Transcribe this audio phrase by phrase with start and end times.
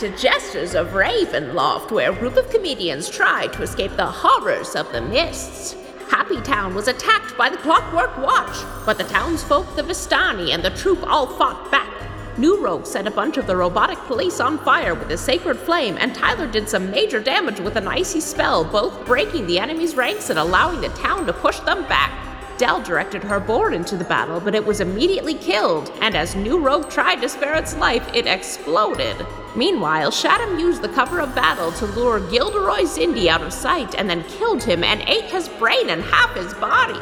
[0.00, 4.90] to Jesters of Ravenloft, where a group of comedians try to escape the horrors of
[4.92, 5.76] the mists.
[6.08, 10.70] Happy Town was attacked by the Clockwork Watch, but the townsfolk, the Vistani, and the
[10.70, 11.92] troupe all fought back.
[12.38, 15.98] New Rogue set a bunch of the robotic police on fire with a sacred flame,
[16.00, 20.30] and Tyler did some major damage with an icy spell, both breaking the enemy's ranks
[20.30, 22.29] and allowing the town to push them back.
[22.60, 26.58] Del directed her board into the battle, but it was immediately killed, and as New
[26.58, 29.16] Rogue tried to spare its life, it exploded.
[29.56, 34.10] Meanwhile, Shadam used the cover of battle to lure Gilderoy Zindi out of sight and
[34.10, 37.00] then killed him and ate his brain and half his body.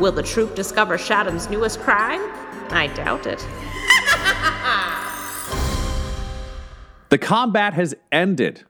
[0.00, 2.22] Will the troupe discover Shadam's newest crime?
[2.70, 3.46] I doubt it.
[7.08, 8.64] The combat has ended.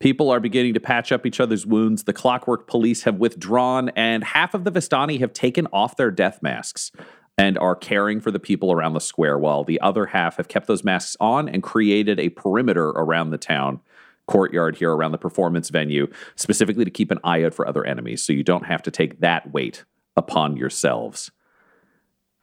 [0.00, 2.04] People are beginning to patch up each other's wounds.
[2.04, 6.42] The clockwork police have withdrawn, and half of the Vistani have taken off their death
[6.42, 6.90] masks
[7.36, 10.66] and are caring for the people around the square, while the other half have kept
[10.66, 13.80] those masks on and created a perimeter around the town
[14.26, 18.22] courtyard here around the performance venue, specifically to keep an eye out for other enemies,
[18.22, 19.84] so you don't have to take that weight
[20.16, 21.30] upon yourselves.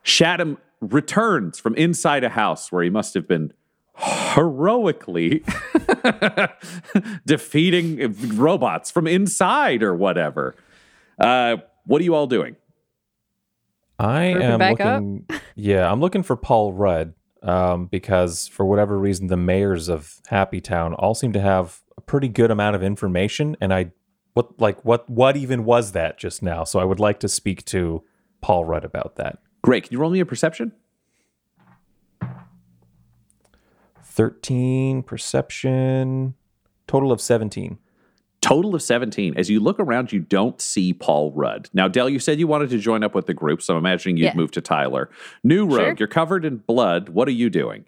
[0.06, 3.52] Shadam returns from inside a house where he must have been
[3.96, 5.44] heroically
[7.26, 10.56] defeating robots from inside or whatever.
[11.20, 12.56] Uh, what are you all doing?
[14.00, 15.02] I Group am back up?
[15.02, 15.26] looking.
[15.56, 20.62] Yeah, I'm looking for Paul Rudd um, because for whatever reason, the mayors of Happy
[20.62, 23.92] Town all seem to have a pretty good amount of information, and I
[24.34, 26.64] what like what what even was that just now?
[26.64, 28.04] So I would like to speak to
[28.40, 29.40] Paul Rudd about that.
[29.64, 29.86] Great.
[29.86, 30.74] Can you roll me a perception?
[34.18, 36.34] Thirteen perception,
[36.88, 37.78] total of seventeen.
[38.42, 39.34] Total of 17.
[39.36, 41.70] As you look around, you don't see Paul Rudd.
[41.74, 44.16] Now, Del, you said you wanted to join up with the group, so I'm imagining
[44.18, 44.36] you'd Yeah.
[44.36, 45.10] move to Tyler.
[45.44, 45.96] New Rogue, Sure.
[46.00, 47.10] you're covered in blood.
[47.10, 47.86] What are you doing?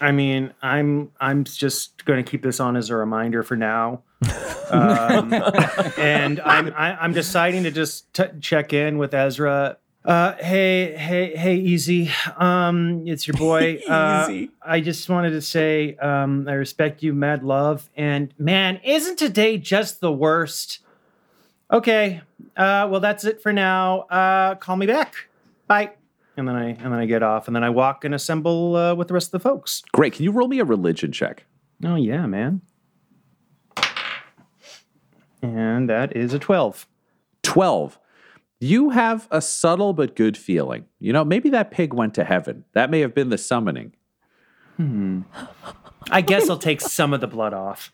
[0.00, 4.02] I mean, I'm I'm just going to keep this on as a reminder for now,
[4.70, 5.32] um,
[5.96, 9.78] and I'm I, I'm deciding to just t- check in with Ezra.
[10.04, 12.10] Uh, hey, hey, hey, easy.
[12.36, 13.80] Um, it's your boy.
[13.88, 14.50] Uh, Easy.
[14.64, 19.56] I just wanted to say, um, I respect you, mad love, and man, isn't today
[19.58, 20.80] just the worst?
[21.70, 22.20] Okay,
[22.56, 24.00] uh, well, that's it for now.
[24.02, 25.28] Uh, call me back.
[25.66, 25.92] Bye.
[26.36, 28.94] And then I and then I get off, and then I walk and assemble uh,
[28.94, 29.82] with the rest of the folks.
[29.92, 30.14] Great.
[30.14, 31.44] Can you roll me a religion check?
[31.84, 32.60] Oh yeah, man.
[35.42, 36.86] And that is a twelve.
[37.42, 37.98] 12.
[38.64, 40.86] You have a subtle but good feeling.
[40.98, 42.64] You know, maybe that pig went to heaven.
[42.72, 43.92] That may have been the summoning.
[44.78, 45.20] Hmm.
[46.10, 47.92] I guess I'll take some of the blood off.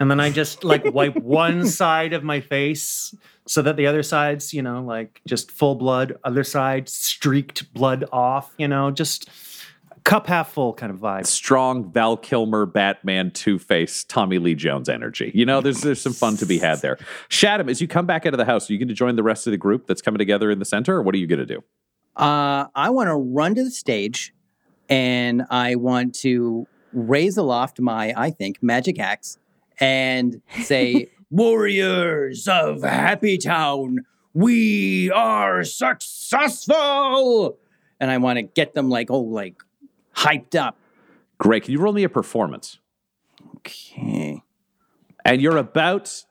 [0.00, 3.14] And then I just like wipe one side of my face
[3.46, 8.04] so that the other side's, you know, like just full blood, other side streaked blood
[8.10, 9.30] off, you know, just
[10.04, 11.26] cup half full kind of vibe.
[11.26, 15.30] Strong Val Kilmer, Batman, Two Face, Tommy Lee Jones energy.
[15.34, 16.98] You know, there's there's some fun to be had there.
[17.28, 19.22] Shadam, as you come back out of the house, are you going to join the
[19.22, 21.40] rest of the group that's coming together in the center, or what are you going
[21.40, 21.62] to do?
[22.16, 24.34] Uh, I want to run to the stage
[24.88, 29.38] and I want to raise aloft my, I think, magic axe
[29.78, 34.00] and say, Warriors of Happy Town,
[34.34, 37.56] we are successful.
[38.00, 39.62] And I want to get them like, oh, like
[40.16, 40.76] hyped up.
[41.38, 41.64] Great.
[41.64, 42.78] Can you roll me a performance?
[43.56, 44.42] Okay.
[45.24, 46.24] And you're about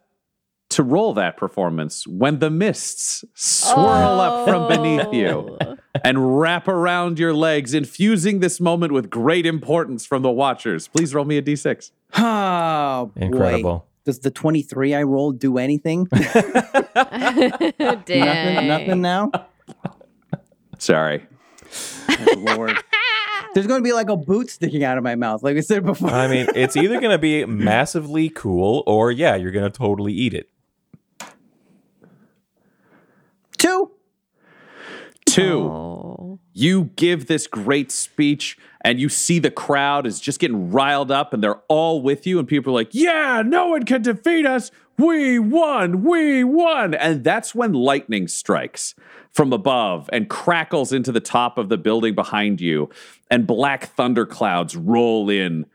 [0.69, 4.67] to roll that performance when the mists swirl up from oh.
[4.69, 5.57] beneath you
[6.03, 10.87] and wrap around your legs, infusing this moment with great importance from the watchers.
[10.87, 11.91] Please roll me a d6.
[12.17, 13.25] Oh, boy.
[13.25, 13.87] Incredible.
[14.05, 16.05] Does the 23 I rolled do anything?
[16.05, 16.25] Dang.
[18.05, 19.31] nothing, nothing now?
[20.77, 21.25] Sorry.
[22.09, 22.77] Oh, Lord.
[23.53, 25.85] There's going to be like a boot sticking out of my mouth, like I said
[25.85, 26.11] before.
[26.11, 30.13] I mean, it's either going to be massively cool or yeah, you're going to totally
[30.13, 30.49] eat it.
[33.57, 33.91] Two.
[35.25, 35.61] Two.
[35.61, 36.39] Oh.
[36.53, 41.33] You give this great speech, and you see the crowd is just getting riled up,
[41.33, 44.71] and they're all with you, and people are like, Yeah, no one can defeat us.
[44.97, 46.03] We won.
[46.03, 46.93] We won.
[46.93, 48.95] And that's when lightning strikes
[49.31, 52.89] from above and crackles into the top of the building behind you,
[53.31, 55.65] and black thunderclouds roll in.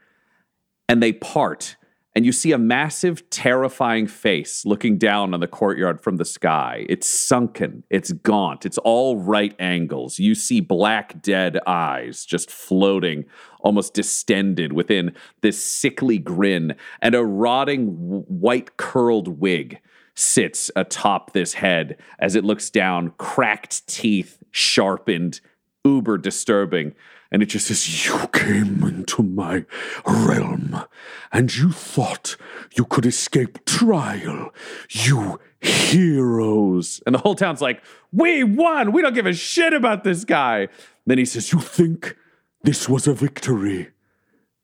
[0.88, 1.76] and they part.
[2.16, 6.86] And you see a massive, terrifying face looking down on the courtyard from the sky.
[6.88, 10.20] It's sunken, it's gaunt, it's all right angles.
[10.20, 13.24] You see black, dead eyes just floating,
[13.60, 17.88] almost distended within this sickly grin, and a rotting,
[18.28, 19.80] white curled wig
[20.14, 25.40] sits atop this head as it looks down, cracked teeth, sharpened,
[25.84, 26.94] uber disturbing.
[27.34, 29.64] And it just says, You came into my
[30.06, 30.84] realm,
[31.32, 32.36] and you thought
[32.76, 34.54] you could escape trial.
[34.88, 37.02] You heroes.
[37.04, 37.82] And the whole town's like,
[38.12, 38.92] We won.
[38.92, 40.68] We don't give a shit about this guy.
[41.06, 42.16] Then he says, You think
[42.62, 43.88] this was a victory?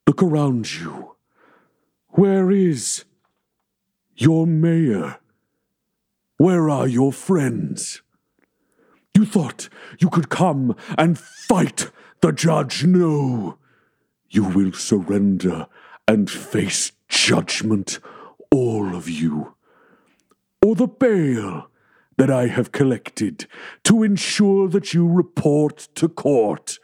[0.07, 1.17] Look around you.
[2.11, 3.05] Where is
[4.15, 5.19] your mayor?
[6.37, 8.01] Where are your friends?
[9.17, 9.69] You thought
[9.99, 11.91] you could come and fight
[12.21, 12.85] the judge?
[12.85, 13.59] No.
[14.29, 15.67] You will surrender
[16.07, 17.99] and face judgment,
[18.51, 19.55] all of you.
[20.65, 21.71] Or the bail
[22.17, 23.47] that I have collected
[23.85, 26.79] to ensure that you report to court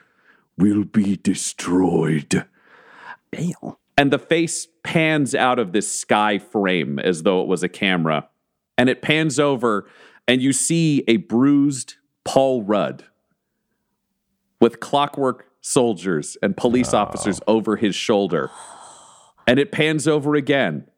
[0.57, 2.47] will be destroyed.
[3.31, 3.79] Bail.
[3.99, 8.29] And the face pans out of this sky frame as though it was a camera.
[8.79, 9.89] And it pans over,
[10.29, 11.95] and you see a bruised
[12.25, 13.05] Paul Rudd
[14.61, 16.99] with clockwork soldiers and police oh.
[16.99, 18.51] officers over his shoulder.
[19.47, 20.89] And it pans over again,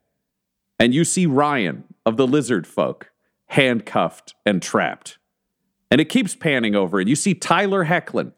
[0.79, 3.11] and you see Ryan of the lizard folk
[3.47, 5.19] handcuffed and trapped.
[5.91, 8.33] And it keeps panning over, and you see Tyler Hecklin,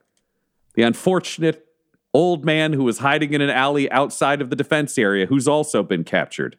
[0.75, 1.67] the unfortunate
[2.12, 5.82] old man who was hiding in an alley outside of the defense area, who's also
[5.82, 6.58] been captured.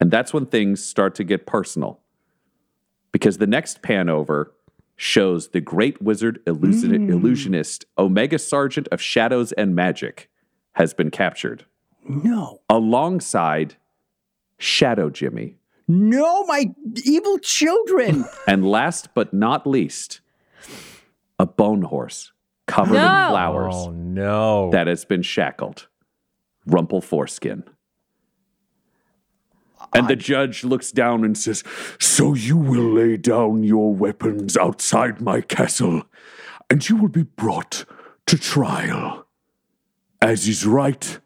[0.00, 2.00] And that's when things start to get personal.
[3.10, 4.54] Because the next pan over
[5.00, 7.10] shows the great wizard illusion- hmm.
[7.12, 10.28] illusionist, Omega Sergeant of Shadows and Magic,
[10.72, 11.64] has been captured
[12.06, 12.60] No.
[12.68, 13.76] alongside
[14.58, 15.54] Shadow Jimmy.
[15.86, 16.74] No, my
[17.04, 18.24] evil children.
[18.48, 20.20] And last but not least,
[21.38, 22.32] a bone horse
[22.66, 24.70] covered in flowers Oh no.
[24.72, 25.86] that has been shackled.
[26.66, 27.62] Rumple foreskin.
[29.94, 31.64] And the judge looks down and says,
[31.98, 36.04] So you will lay down your weapons outside my castle,
[36.70, 37.84] and you will be brought
[38.26, 39.26] to trial,
[40.20, 41.18] as is right,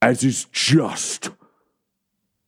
[0.00, 1.30] as is just.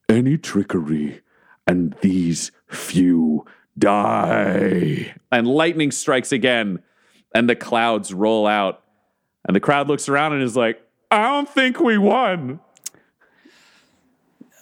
[0.08, 1.20] Any trickery,
[1.66, 3.44] and these few
[3.78, 5.14] die.
[5.30, 6.78] And lightning strikes again,
[7.34, 8.82] and the clouds roll out.
[9.46, 10.80] And the crowd looks around and is like,
[11.10, 12.60] I don't think we won.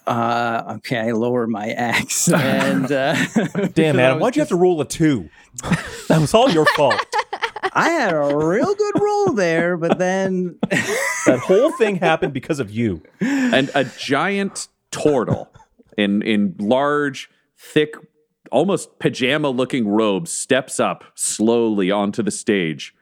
[0.07, 3.15] Uh, okay, I lower my axe and uh,
[3.75, 5.29] Damn, Adam, why'd you have to roll a two?
[6.09, 7.05] that was all your fault.
[7.73, 10.59] I had a real good roll there, but then
[11.27, 13.03] That whole thing happened because of you.
[13.21, 15.53] And a giant turtle
[15.99, 17.95] in, in large, thick,
[18.51, 22.95] almost pajama looking robes steps up slowly onto the stage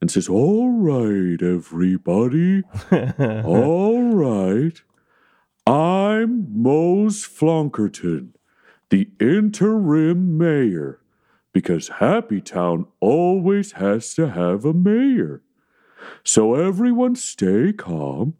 [0.00, 2.62] and says, All right, everybody.
[3.18, 4.80] All right.
[5.66, 8.30] I'm Mose Flonkerton,
[8.90, 11.00] the interim mayor,
[11.52, 15.42] because Happy Town always has to have a mayor.
[16.24, 18.34] So everyone stay calm.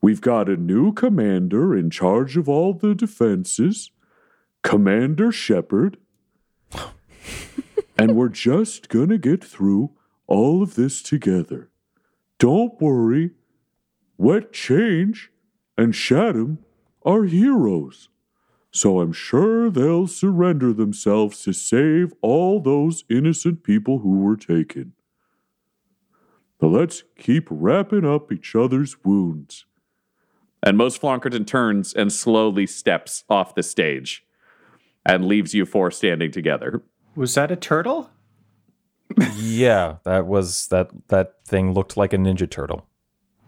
[0.00, 3.92] We've got a new commander in charge of all the defenses,
[4.64, 5.96] Commander Shepard.
[7.96, 9.92] and we're just gonna get through
[10.26, 11.70] all of this together.
[12.38, 13.30] Don't worry.
[14.18, 15.30] Wet Change
[15.76, 16.58] and Shadam
[17.04, 18.08] are heroes.
[18.70, 24.92] So I'm sure they'll surrender themselves to save all those innocent people who were taken.
[26.58, 29.64] But let's keep wrapping up each other's wounds.
[30.62, 34.26] And Mose Flonkerton turns and slowly steps off the stage
[35.04, 36.82] and leaves you four standing together.
[37.14, 38.10] Was that a turtle?
[39.36, 42.86] Yeah, that was that that thing looked like a ninja turtle.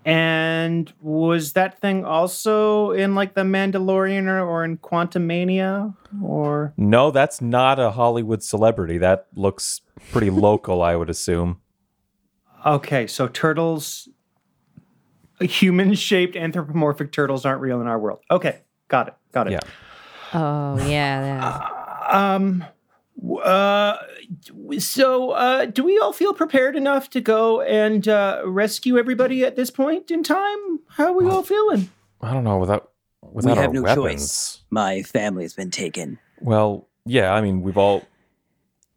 [0.09, 5.95] And was that thing also in like the Mandalorian or, or in Quantumania?
[6.23, 8.97] Or No, that's not a Hollywood celebrity.
[8.97, 11.61] That looks pretty local, I would assume.
[12.65, 14.09] okay, so turtles,
[15.41, 18.21] human-shaped anthropomorphic turtles aren't real in our world.
[18.31, 19.53] Okay, got it, got it.
[19.53, 19.61] Yeah.
[20.33, 21.69] Oh yeah.
[22.11, 22.65] Um.
[23.21, 23.99] W- Uh.
[24.79, 29.57] So, uh, do we all feel prepared enough to go and uh, rescue everybody at
[29.57, 30.81] this point in time?
[30.89, 31.91] How are we all feeling?
[32.21, 32.91] I don't know without
[33.23, 34.21] without we have our no weapons.
[34.21, 34.63] choice.
[34.71, 36.19] My family's been taken.
[36.41, 38.03] Well, yeah, I mean, we've all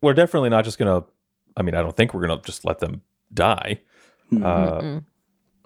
[0.02, 1.04] we're definitely not just gonna.
[1.56, 3.02] I mean, I don't think we're gonna just let them
[3.34, 3.80] die.
[4.32, 4.44] Mhm.
[4.46, 5.02] Uh,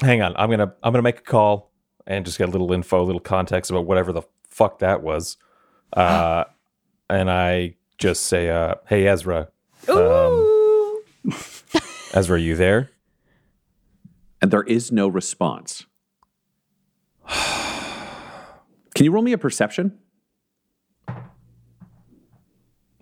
[0.06, 1.72] hang on, I'm gonna I'm gonna make a call.
[2.08, 5.38] and just get a little info, a little context about whatever the fuck that was.
[5.94, 6.44] Uh,
[7.10, 9.50] and I just say, uh, "Hey, Ezra,
[9.88, 11.02] um,
[12.14, 12.90] Ezra, you there?"
[14.42, 15.86] And there is no response.
[17.28, 19.98] Can you roll me a perception?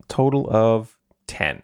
[0.07, 0.97] Total of
[1.27, 1.61] ten.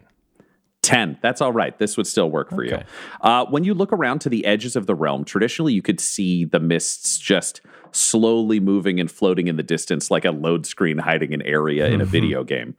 [0.82, 1.18] 10.
[1.22, 1.78] That's all right.
[1.78, 2.78] This would still work for you.
[3.20, 6.44] Uh, when you look around to the edges of the realm, traditionally you could see
[6.44, 7.60] the mists just
[7.92, 12.00] slowly moving and floating in the distance like a load screen hiding an area in
[12.00, 12.74] a video game.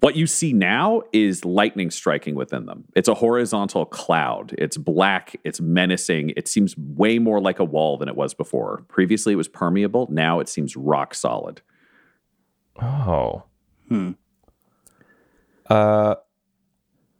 [0.00, 2.84] What you see now is lightning striking within them.
[2.96, 4.54] It's a horizontal cloud.
[4.56, 6.32] It's black, it's menacing.
[6.36, 8.82] It seems way more like a wall than it was before.
[8.88, 10.08] Previously it was permeable.
[10.10, 11.60] Now it seems rock solid.
[12.80, 13.42] Oh.
[13.88, 14.12] Hmm.
[15.68, 16.14] Uh,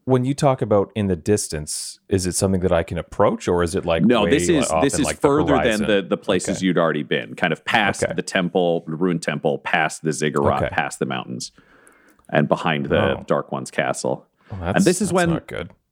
[0.06, 3.62] when you talk about in the distance, is it something that I can approach, or
[3.62, 6.16] is it like No, way this is off this is like, further than the the
[6.16, 6.66] places Okay.
[6.66, 8.14] you'd already been, kind of past Okay.
[8.14, 10.74] the temple, the ruined temple, past the ziggurat, Okay.
[10.74, 11.52] past the mountains,
[12.30, 13.24] and behind the Oh.
[13.26, 14.26] Dark One's castle.
[14.50, 15.40] Well, and this is when.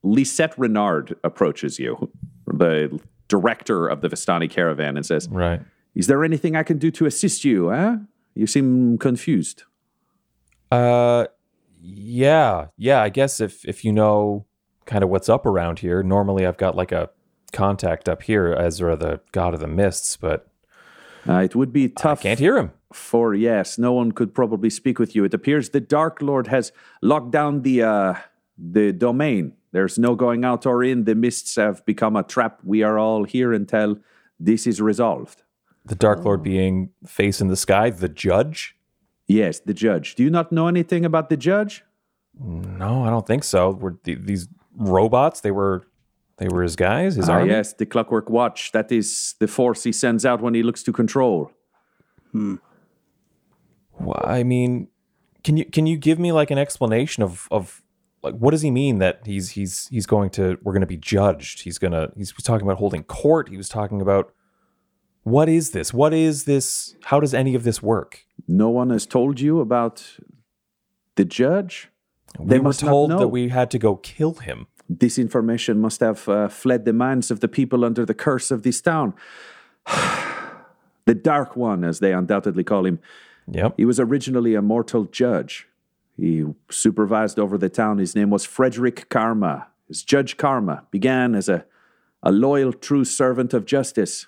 [0.04, 2.10] Lisette Renard approaches you,
[2.46, 5.60] the director of the Vistani caravan, and says, Right.
[5.94, 7.70] "Is there anything I can do to assist you?
[7.70, 7.96] Huh?
[8.34, 9.64] You seem confused."
[10.70, 11.26] Uh,
[11.80, 13.02] yeah, yeah.
[13.02, 14.46] I guess if if you know
[14.86, 17.10] kind of what's up around here, normally I've got like a
[17.52, 20.46] contact up here, Ezra, the god of the mists, but
[21.28, 21.98] Uh, it would be tough.
[21.98, 22.22] I tough.
[22.22, 22.70] can't hear him.
[22.92, 25.24] For yes, no one could probably speak with you.
[25.24, 28.14] It appears the Dark Lord has locked down the uh,
[28.56, 29.52] the domain.
[29.72, 31.04] There's no going out or in.
[31.04, 32.60] The mists have become a trap.
[32.64, 33.98] We are all here until
[34.40, 35.42] this is resolved.
[35.84, 38.76] The Dark Lord being face in the sky, the judge.
[39.26, 40.14] Yes, the judge.
[40.14, 41.84] Do you not know anything about the judge?
[42.40, 43.70] No, I don't think so.
[43.70, 45.40] Were th- these robots?
[45.40, 45.86] They were,
[46.38, 47.50] they were his guys, his ah, army.
[47.50, 48.72] yes, the Clockwork Watch.
[48.72, 51.52] That is the force he sends out when he looks to control.
[54.00, 54.88] Well, I mean,
[55.44, 57.82] can you can you give me like an explanation of of
[58.22, 60.96] like what does he mean that he's he's he's going to we're going to be
[60.96, 61.62] judged?
[61.62, 63.48] He's gonna he's talking about holding court.
[63.48, 64.32] He was talking about
[65.22, 65.92] what is this?
[65.92, 66.96] What is this?
[67.04, 68.24] How does any of this work?
[68.46, 70.18] No one has told you about
[71.16, 71.90] the judge.
[72.38, 74.66] We They were must told that we had to go kill him.
[74.88, 78.62] This information must have uh, fled the minds of the people under the curse of
[78.62, 79.12] this town.
[81.04, 82.98] the Dark One, as they undoubtedly call him,
[83.50, 83.74] Yep.
[83.76, 85.66] he was originally a mortal judge.
[86.16, 87.98] He supervised over the town.
[87.98, 89.68] His name was Frederick Karma.
[89.86, 91.64] His Judge Karma began as a,
[92.22, 94.26] a loyal, true servant of justice.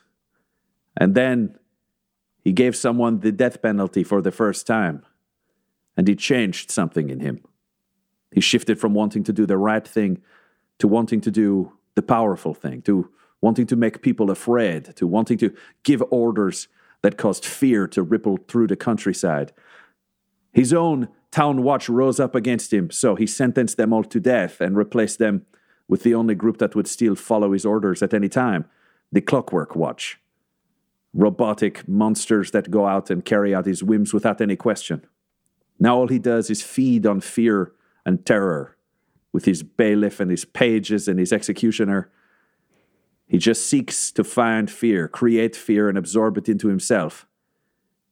[0.96, 1.58] And then
[2.42, 5.04] he gave someone the death penalty for the first time.
[5.96, 7.42] And he changed something in him.
[8.32, 10.22] He shifted from wanting to do the right thing
[10.78, 13.10] to wanting to do the powerful thing, to
[13.40, 16.68] wanting to make people afraid, to wanting to give orders
[17.02, 19.52] that caused fear to ripple through the countryside.
[20.52, 24.61] His own town watch rose up against him, so he sentenced them all to death
[24.61, 25.47] and replaced them
[25.88, 28.64] with the only group that would still follow his orders at any time
[29.12, 30.21] the Clockwork Watch.
[31.12, 35.04] Robotic monsters that go out and carry out his whims without any question.
[35.80, 37.73] Now all he does is feed on fear
[38.07, 38.76] and terror
[39.33, 42.11] with his bailiff and his pages and his executioner.
[43.30, 47.28] He just seeks to find fear, create fear, and absorb it into himself.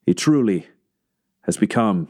[0.07, 0.69] He truly
[1.43, 2.09] has become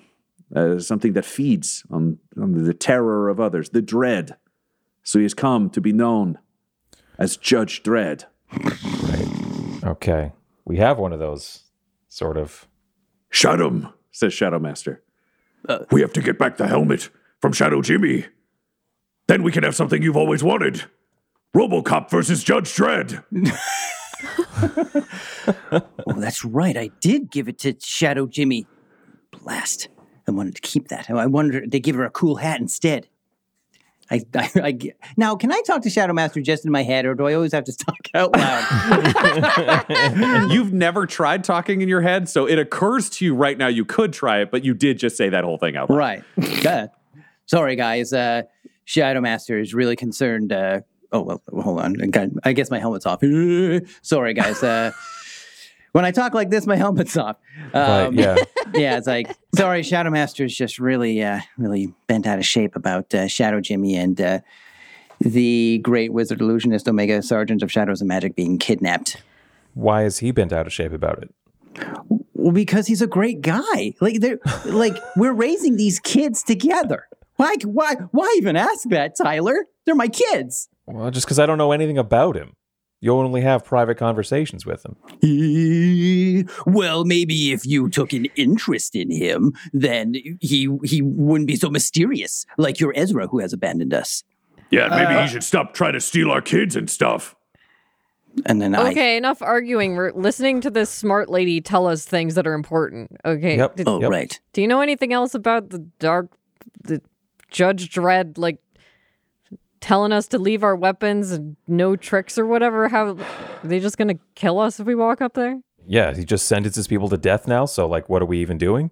[0.54, 4.36] uh, something that feeds on, on the terror of others, the dread.
[5.02, 6.38] So he has come to be known
[7.18, 8.26] as Judge Dread.
[8.52, 9.80] Right.
[9.84, 10.32] Okay.
[10.66, 11.62] We have one of those
[12.08, 12.68] sort of.
[13.30, 15.02] Shut him, says Shadow Master.
[15.90, 17.08] we have to get back the helmet
[17.40, 18.26] from Shadow Jimmy.
[19.28, 20.84] Then we can have something you've always wanted.
[21.58, 23.24] Robocop versus Judge Dredd.
[25.70, 25.82] Oh,
[26.16, 26.76] that's right.
[26.76, 28.66] I did give it to Shadow Jimmy.
[29.30, 29.88] Blast.
[30.26, 31.08] I wanted to keep that.
[31.08, 33.06] I wondered they give her a cool hat instead.
[34.10, 34.78] I, I, I
[35.16, 37.52] now can I talk to Shadow Master just in my head, or do I always
[37.52, 39.86] have to talk out loud?
[40.52, 43.84] You've never tried talking in your head, so it occurs to you right now you
[43.84, 45.96] could try it, but you did just say that whole thing out loud.
[45.96, 46.24] right.
[46.62, 46.88] Yeah.
[47.46, 48.12] Sorry, guys.
[48.12, 48.42] Uh,
[48.84, 50.52] Shadow Master is really concerned.
[50.52, 50.80] Uh,
[51.12, 51.96] oh well, hold on.
[52.44, 53.22] I guess my helmet's off.
[54.02, 54.62] Sorry, guys.
[54.62, 54.92] Uh,
[55.92, 57.36] when I talk like this, my helmet's off.
[57.74, 58.36] Right, Um, yeah.
[58.74, 62.76] yeah, it's like sorry, Shadow Master is just really, uh, really bent out of shape
[62.76, 64.40] about uh, Shadow Jimmy and uh,
[65.20, 69.22] the great wizard illusionist Omega Sergeant of Shadows and Magic being kidnapped.
[69.74, 71.34] Why is he bent out of shape about it?
[72.34, 73.94] Well, because he's a great guy.
[74.00, 77.06] Like they're like we're raising these kids together.
[77.36, 79.66] Why, why, why even ask that, Tyler?
[79.84, 80.68] They're my kids.
[80.94, 82.54] Well, just because I don't know anything about him.
[83.00, 84.96] you only have private conversations with him.
[86.66, 91.70] Well, maybe if you took an interest in him, then he he wouldn't be so
[91.70, 94.24] mysterious, like your Ezra who has abandoned us.
[94.70, 97.34] Yeah, maybe he uh, should stop trying to steal our kids and stuff.
[98.46, 99.94] And then I Okay, enough arguing.
[99.96, 103.16] We're listening to this smart lady tell us things that are important.
[103.24, 103.56] Okay.
[103.56, 103.76] Yep.
[103.76, 104.10] Did- Oh Yep.
[104.10, 104.40] right.
[104.52, 106.30] do you know anything else about the dark,
[106.84, 107.00] the
[107.50, 108.58] Judge Dread, like
[109.80, 112.88] telling us to leave our weapons and no tricks or whatever?
[112.88, 113.16] How are
[113.64, 115.60] they just gonna kill us if we walk up there?
[115.86, 117.64] Yeah, he just sentences people to death now.
[117.64, 118.90] So, like, what are we even doing?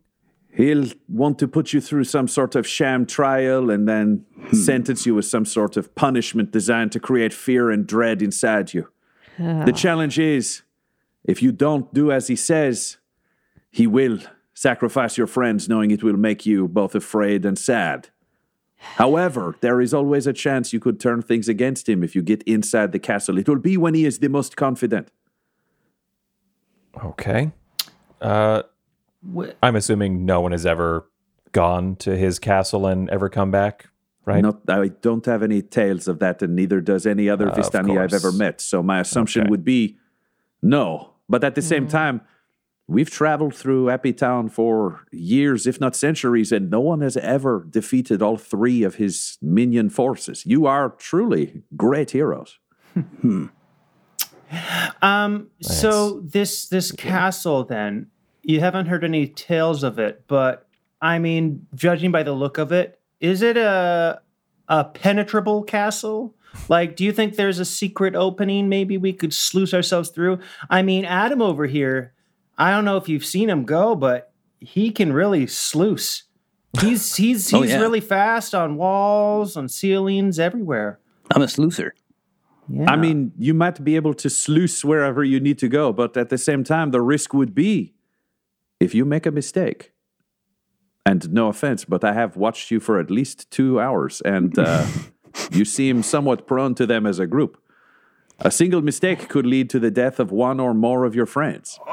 [0.50, 4.57] He'll want to put you through some sort of sham trial and then hmm.
[4.57, 8.88] sentence you with some sort of punishment designed to create fear and dread inside you.
[9.37, 9.76] The ah.
[9.76, 10.62] challenge is
[11.25, 12.97] if you don't do as he says,
[13.71, 14.19] he will
[14.55, 18.09] sacrifice your friends, knowing it will make you both afraid and sad.
[18.78, 22.42] However, there is always a chance you could turn things against him if you get
[22.45, 23.38] inside the castle.
[23.38, 25.11] It will be when he is the most confident.
[27.04, 27.52] Okay.
[28.21, 28.62] Uh,
[29.62, 31.06] I'm assuming no one has ever
[31.52, 33.87] gone to his castle and ever come back,
[34.25, 34.42] right?
[34.42, 37.99] Not, I don't have any tales of that, and neither does any other Uh, Vistani
[37.99, 38.61] I've ever met.
[38.61, 39.50] So my assumption Okay.
[39.50, 39.99] would be
[40.62, 41.12] no.
[41.28, 42.21] But at the same time,
[42.88, 47.66] we've traveled through Happy Town for years, if not centuries, and no one has ever
[47.69, 50.45] defeated all three of his minion forces.
[50.47, 52.59] You are truly great heroes.
[55.02, 55.49] Um.
[55.61, 58.07] So this this castle, then
[58.43, 60.69] you haven't heard any tales of it, but
[61.02, 64.21] I mean, judging by the look of it, is it a
[64.69, 66.35] a penetrable castle?
[66.69, 68.69] Like, do you think there's a secret opening?
[68.69, 70.38] Maybe we could sluice ourselves through.
[70.71, 72.12] I mean, Adam over here.
[72.58, 76.25] I don't know if you've seen him go, but he can really sluice.
[76.80, 77.78] He's he's he's Oh, yeah.
[77.80, 80.98] really fast on walls, on ceilings, everywhere.
[81.34, 81.90] I'm a sleuther.
[82.68, 82.90] Yeah.
[82.90, 86.30] I mean, you might be able to sluice wherever you need to go, but at
[86.30, 87.94] the same time, the risk would be
[88.80, 89.92] if you make a mistake.
[91.04, 94.85] And no offense, but I have watched you for at least two hours, and uh,
[95.52, 97.59] you seem somewhat prone to them as a group.
[98.40, 101.78] A single mistake could lead to the death of one or more of your friends.
[101.87, 101.92] Oh,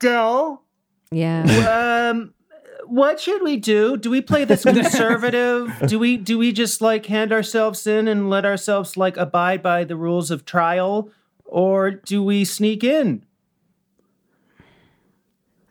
[0.00, 0.62] Del.
[1.12, 2.10] Yeah.
[2.10, 2.34] um
[2.86, 7.06] what should we do do we play this conservative do we do we just like
[7.06, 11.10] hand ourselves in and let ourselves like abide by the rules of trial
[11.44, 13.24] or do we sneak in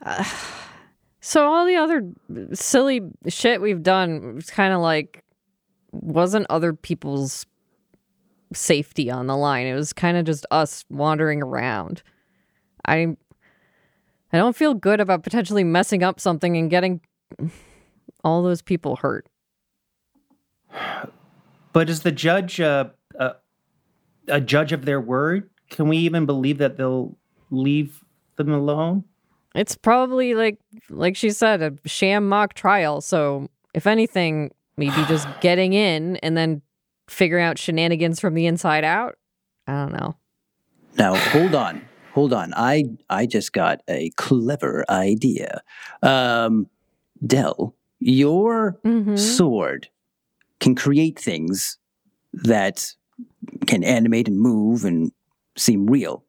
[1.20, 2.10] So all the other
[2.54, 5.22] silly shit we've done was kind of like
[5.92, 7.44] wasn't other people's
[8.54, 9.66] safety on the line.
[9.66, 12.02] It was kind of just us wandering around.
[12.86, 13.16] I
[14.32, 17.00] I don't feel good about potentially messing up something and getting
[18.24, 19.26] all those people hurt.
[21.72, 23.34] but is the judge uh, a
[24.28, 27.16] a judge of their word can we even believe that they'll
[27.50, 28.04] leave
[28.36, 29.04] them alone
[29.54, 33.00] It's probably like like she said a sham mock trial.
[33.00, 36.62] So if anything, maybe just getting in and then
[37.08, 39.16] figuring out shenanigans from the inside out.
[39.66, 40.16] I don't know.
[40.96, 41.82] Now, hold on.
[42.12, 42.52] Hold on.
[42.56, 45.62] I I just got a clever idea.
[46.02, 46.68] Um
[47.24, 49.18] Del, your Mhm.
[49.18, 49.88] sword
[50.58, 51.78] can create things
[52.32, 52.94] that
[53.66, 55.12] can animate and move and
[55.56, 56.24] seem real.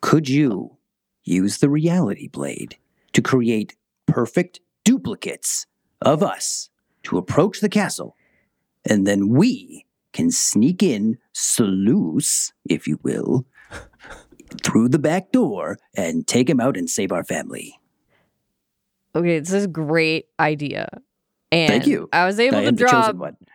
[0.00, 0.76] Could you
[1.22, 2.76] use the reality blade
[3.12, 5.66] to create perfect duplicates
[6.02, 6.68] of us
[7.04, 8.16] to approach the castle?
[8.84, 13.46] And then we can sneak in, sluice, if you will,
[14.62, 17.78] through the back door and take him out and save our family.
[19.14, 20.88] Okay, this is a great idea.
[21.52, 22.08] And Thank you.
[22.12, 23.12] I was able I to draw,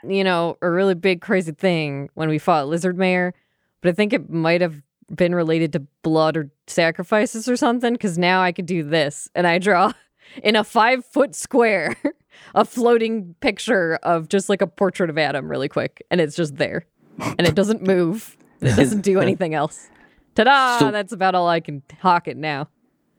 [0.08, 3.34] you know, a really big crazy thing when we fought Lizard Mayor,
[3.82, 4.82] but I think it might have
[5.14, 7.94] been related to blood or sacrifices or something.
[7.94, 9.92] Because now I could do this, and I draw
[10.44, 11.98] in a five foot square
[12.56, 16.56] a floating picture of just like a portrait of Adam, really quick, and it's just
[16.56, 16.86] there,
[17.20, 18.38] and it doesn't move.
[18.62, 19.90] It doesn't do anything else.
[20.36, 20.80] Ta-da!
[20.80, 22.70] So- That's about all I can hawk it now.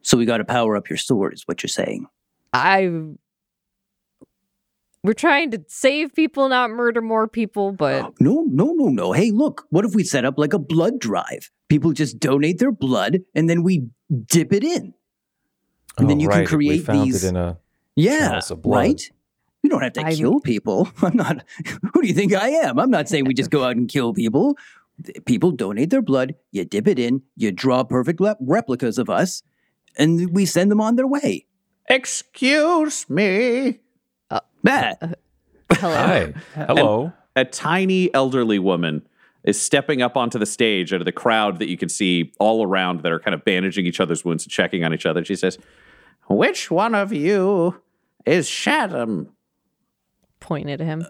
[0.02, 2.06] So we got to power up your sword, is what you're saying.
[2.52, 2.90] I
[5.02, 9.12] we're trying to save people, not murder more people, but No, no, no, no.
[9.12, 11.50] Hey, look, what if we set up like a blood drive?
[11.68, 13.86] People just donate their blood and then we
[14.26, 14.92] dip it in.
[15.98, 17.58] And then Oh, you can right, we create found these- it in a
[17.96, 18.78] Yeah, of blood.
[18.78, 19.10] right?
[19.62, 20.88] We don't have to I'm- kill people.
[21.02, 21.44] I'm not.
[21.94, 22.78] Who do you think I am?
[22.78, 24.56] I'm not saying we just go out and kill people.
[25.26, 26.34] People donate their blood.
[26.52, 27.22] You dip it in.
[27.36, 29.42] You draw perfect le- replicas of us,
[29.98, 31.46] and we send them on their way.
[31.88, 33.80] Excuse me.
[34.30, 34.94] Uh, bah.
[35.00, 35.08] Uh,
[35.72, 35.94] hello.
[35.94, 37.12] hi, hello.
[37.36, 39.06] A tiny elderly woman
[39.44, 42.64] is stepping up onto the stage out of the crowd that you can see all
[42.64, 45.24] around that are kind of bandaging each other's wounds and checking on each other.
[45.24, 45.58] She says,
[46.28, 47.80] Which one of you
[48.26, 49.28] is Shadam?
[50.40, 51.06] Point at him.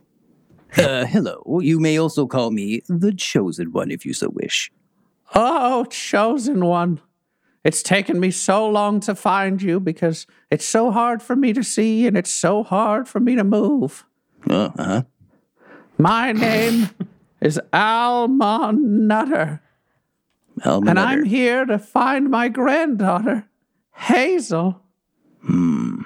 [0.77, 1.61] Uh, hello.
[1.61, 4.71] You may also call me the chosen one if you so wish.
[5.35, 7.01] Oh, chosen one.
[7.63, 11.63] It's taken me so long to find you because it's so hard for me to
[11.63, 14.05] see and it's so hard for me to move.
[14.49, 15.03] Uh huh.
[15.99, 16.89] My name
[17.41, 19.61] is Almon Nutter,
[20.65, 23.47] and I'm here to find my granddaughter,
[23.95, 24.81] Hazel.
[25.43, 26.03] Hmm.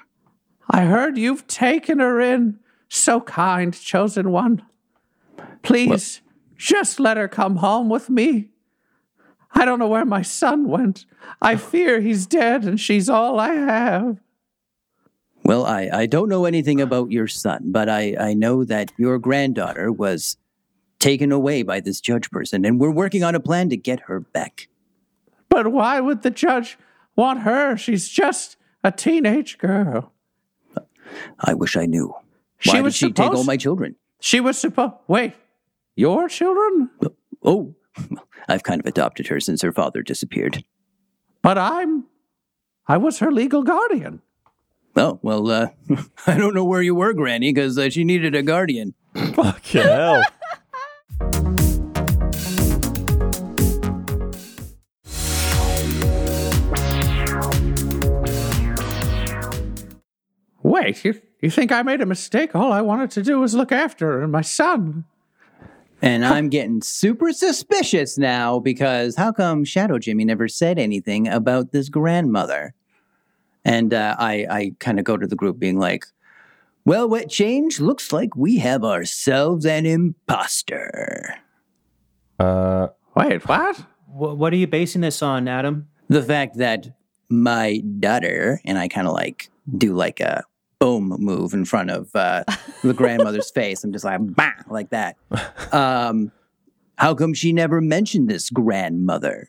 [0.68, 2.58] I heard you've taken her in.
[2.94, 4.62] So kind, chosen one.
[5.62, 6.20] Please,
[6.56, 8.50] just let her come home with me.
[9.50, 11.04] I don't know where my son went.
[11.42, 14.20] I fear he's dead and she's all I have.
[15.44, 19.18] Well, I, I don't know anything about your son, but I, I know that your
[19.18, 20.36] granddaughter was
[21.00, 24.20] taken away by this judge person, and we're working on a plan to get her
[24.20, 24.68] back.
[25.48, 26.78] But why would the judge
[27.16, 27.76] want her?
[27.76, 30.12] She's just a teenage girl.
[31.40, 32.14] I wish I knew.
[32.64, 33.96] She Why was did she take all my children?
[34.20, 34.94] She was supposed.
[35.06, 35.34] Wait,
[35.96, 36.90] your children?
[37.42, 37.74] Oh,
[38.48, 40.64] I've kind of adopted her since her father disappeared.
[41.42, 42.04] But I'm.
[42.86, 44.22] I was her legal guardian.
[44.96, 45.68] Oh, well, uh,
[46.26, 48.94] I don't know where you were, Granny, because uh, she needed a guardian.
[49.14, 50.22] Fucking hell.
[60.74, 62.56] Wait, you, you think I made a mistake?
[62.56, 65.04] All I wanted to do was look after her and my son.
[66.02, 71.70] And I'm getting super suspicious now because how come Shadow Jimmy never said anything about
[71.70, 72.74] this grandmother?
[73.64, 76.06] And uh, I, I kind of go to the group being like,
[76.84, 77.78] well, what change?
[77.78, 81.36] Looks like we have ourselves an imposter.
[82.40, 83.76] Uh, Wait, what?
[84.08, 85.86] Wh- what are you basing this on, Adam?
[86.08, 86.88] The fact that
[87.28, 90.42] my daughter, and I kind of like do like a
[90.84, 92.44] boom move in front of uh,
[92.82, 93.82] the grandmother's face.
[93.84, 95.16] I'm just like, bah, like that.
[95.72, 96.30] Um,
[96.96, 99.48] how come she never mentioned this grandmother?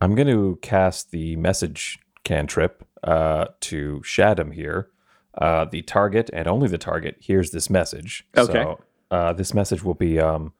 [0.00, 4.88] I'm going to cast the message cantrip uh, to Shadam here.
[5.36, 8.24] Uh, the target and only the target hears this message.
[8.36, 8.52] Okay.
[8.52, 10.52] So, uh, this message will be um,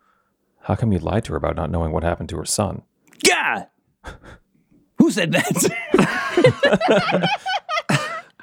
[0.62, 2.83] How come you lied to her about not knowing what happened to her son?
[3.25, 3.69] God!
[4.99, 5.71] Who said that?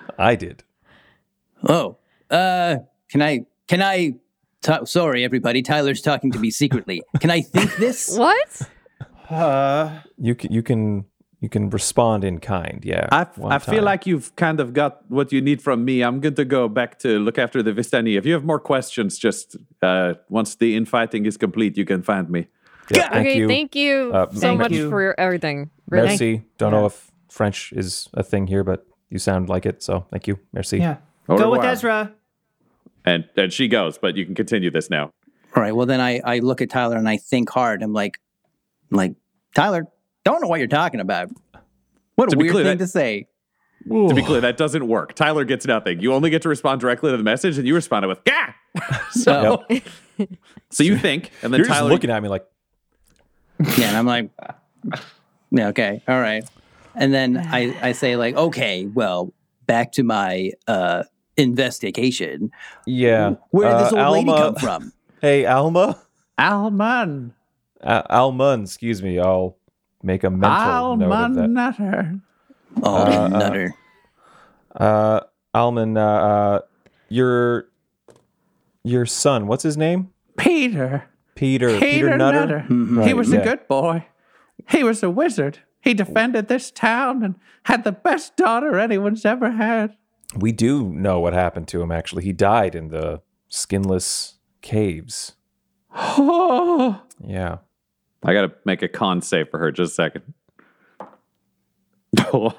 [0.17, 0.63] I did.
[1.67, 1.97] Oh,
[2.29, 2.77] uh,
[3.09, 4.13] can I, can I,
[4.61, 5.61] ta- sorry, everybody.
[5.61, 7.01] Tyler's talking to me secretly.
[7.19, 8.17] Can I think this?
[8.17, 8.61] What?
[9.29, 11.05] Uh, You can, you can
[11.39, 12.81] you can respond in kind.
[12.85, 13.07] Yeah.
[13.11, 16.03] I, I feel like you've kind of got what you need from me.
[16.03, 18.15] I'm going to go back to look after the Vistani.
[18.15, 22.29] If you have more questions, just uh, once the infighting is complete, you can find
[22.29, 22.45] me.
[22.93, 23.47] Yeah, thank okay, you.
[23.47, 24.89] thank you Uh, so Thank much you.
[24.91, 25.71] for everything.
[25.89, 26.09] Really.
[26.09, 26.43] Merci.
[26.59, 29.81] Don't know if French is a thing here, but you sound like it.
[29.81, 30.37] So thank you.
[30.53, 30.77] Merci.
[30.77, 30.97] yeah.
[31.29, 31.71] Au Go with revoir.
[31.71, 32.13] Ezra.
[33.05, 35.11] And and she goes, but you can continue this now.
[35.55, 35.75] All right.
[35.75, 37.81] Well, then I, I look at Tyler and I think hard.
[37.83, 38.19] I'm like,
[38.91, 39.15] I'm like,
[39.55, 39.85] Tyler,
[40.23, 41.29] don't know what you're talking about.
[42.15, 43.27] What a To weird clear, thing that- to say.
[43.89, 45.15] To be clear, that doesn't work.
[45.15, 46.01] Tyler gets nothing.
[46.01, 48.53] You only get to respond directly to the message, and you responded with "Gah."
[49.09, 49.65] so,
[50.69, 52.45] so you think, and then You're Tyler just looking at me like,
[53.79, 54.29] Yeah, and I'm like,
[55.49, 56.47] yeah, okay, all right.
[56.93, 59.33] And then I, I say like, okay, well,
[59.71, 61.03] back to my uh,
[61.37, 62.51] investigation.
[62.85, 63.35] yeah.
[63.51, 64.93] Where did uh, this old lady come from?
[65.21, 66.01] Hey, Alma.
[66.39, 67.33] Alman,
[67.79, 69.19] Uh, Alman, excuse me.
[69.19, 69.55] I'll
[70.03, 71.47] make a mental note of Alman that.
[71.47, 72.19] Nutter.
[72.81, 73.73] Oh, Uh, uh, nutter.
[74.75, 75.19] Uh,
[75.53, 76.59] Alman, uh, uh,
[77.09, 77.67] your
[78.83, 80.09] your son, what's his name?
[80.37, 81.03] Peter.
[81.35, 81.77] Peter.
[81.79, 82.61] Peter, Nutter.
[82.67, 83.39] He Right, was yeah.
[83.41, 84.05] a good boy.
[84.69, 85.59] He was a wizard.
[85.81, 89.95] He defended this town and had the best daughter anyone's ever had.
[90.37, 91.91] We do know what happened to him.
[91.91, 95.33] Actually, he died in the skinless caves.
[95.93, 97.57] Oh, Yeah.
[98.23, 99.71] I gotta make a con save for her.
[99.71, 100.33] Just a second.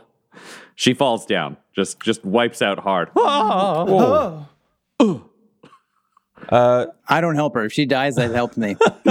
[0.75, 1.57] she falls down.
[1.73, 3.11] Just just wipes out hard.
[3.15, 4.49] Oh.
[4.99, 5.25] oh.
[6.49, 7.65] Uh, I don't help her.
[7.65, 8.77] If she dies, that helped me.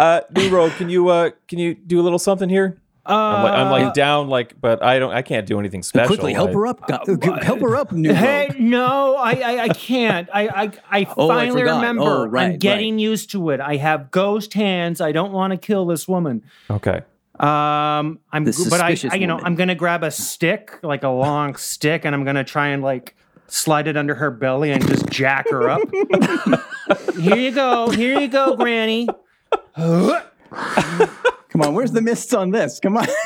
[0.00, 2.76] uh, New Rogue, can you uh, can you do a little something here?
[3.06, 6.06] Uh, I'm like, I'm like down, like, but I don't, I can't do anything special.
[6.06, 6.86] Quickly, help I- her up.
[6.86, 8.60] Go- help her up, new Hey, rogue.
[8.60, 10.28] no, I, I, I can't.
[10.32, 12.02] I, I, I Oh, I finally remember.
[12.02, 13.58] Oh, right, I'm getting used to it.
[13.60, 15.00] I have ghost hands.
[15.00, 16.42] I don't want to kill this woman.
[16.70, 17.00] Okay.
[17.40, 19.46] Um, I'm, The but I, I, you know, woman.
[19.46, 23.16] I'm gonna grab a stick, like a long stick, and I'm gonna try and like
[23.48, 25.80] slide it under her belly and just jack her up.
[27.18, 27.88] here you go.
[27.90, 29.08] Here you go, Granny.
[29.76, 32.78] Come on, where's the mists on this?
[32.80, 33.06] Come on.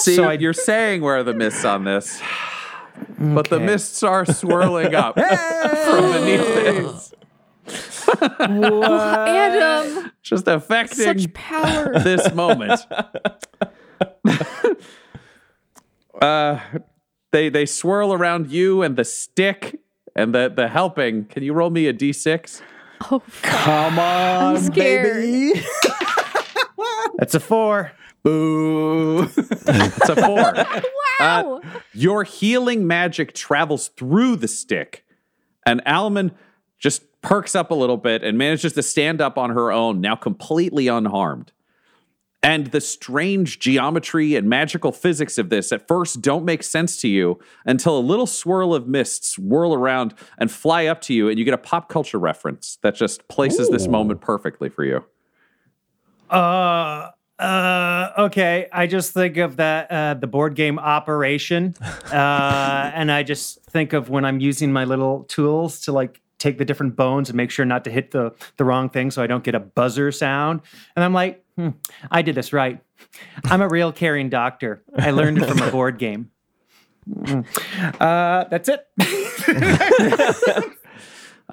[0.00, 2.20] See, So I- you're saying where are the mists on this,
[3.18, 7.12] but the mists are swirling up from beneath it,
[8.82, 11.92] Adam, just affecting such power.
[12.04, 12.80] this moment.
[16.20, 16.60] uh,
[17.32, 19.80] they they swirl around you and the stick
[20.14, 21.24] and the the helping.
[21.24, 22.60] Can you roll me a d6?
[23.10, 25.22] Oh, Come on, I'm scared.
[25.22, 25.60] baby.
[27.18, 27.92] That's a four.
[28.22, 29.28] Boo.
[29.36, 30.52] It's a four.
[31.18, 31.62] Uh, wow.
[31.94, 35.02] Your healing magic travels through the stick,
[35.64, 36.30] and Alman
[36.78, 40.14] just perks up a little bit and manages to stand up on her own, now
[40.14, 41.52] completely unharmed.
[42.42, 47.08] And the strange geometry and magical physics of this at first don't make sense to
[47.08, 51.38] you until a little swirl of mists whirl around and fly up to you, and
[51.38, 55.04] you get a pop culture reference that just places this moment perfectly for you.
[56.30, 58.66] Uh, uh, okay.
[58.72, 63.92] I just think of that uh, the board game Operation, uh, and I just think
[63.92, 67.50] of when I'm using my little tools to like take the different bones and make
[67.50, 70.62] sure not to hit the the wrong thing, so I don't get a buzzer sound.
[70.94, 71.68] And I'm like, hmm,
[72.10, 72.80] I did this right.
[73.44, 74.82] I'm a real caring doctor.
[74.96, 76.30] I learned it from a board game.
[77.08, 77.46] Mm.
[78.00, 78.86] Uh, that's it.
[80.58, 80.62] Uh,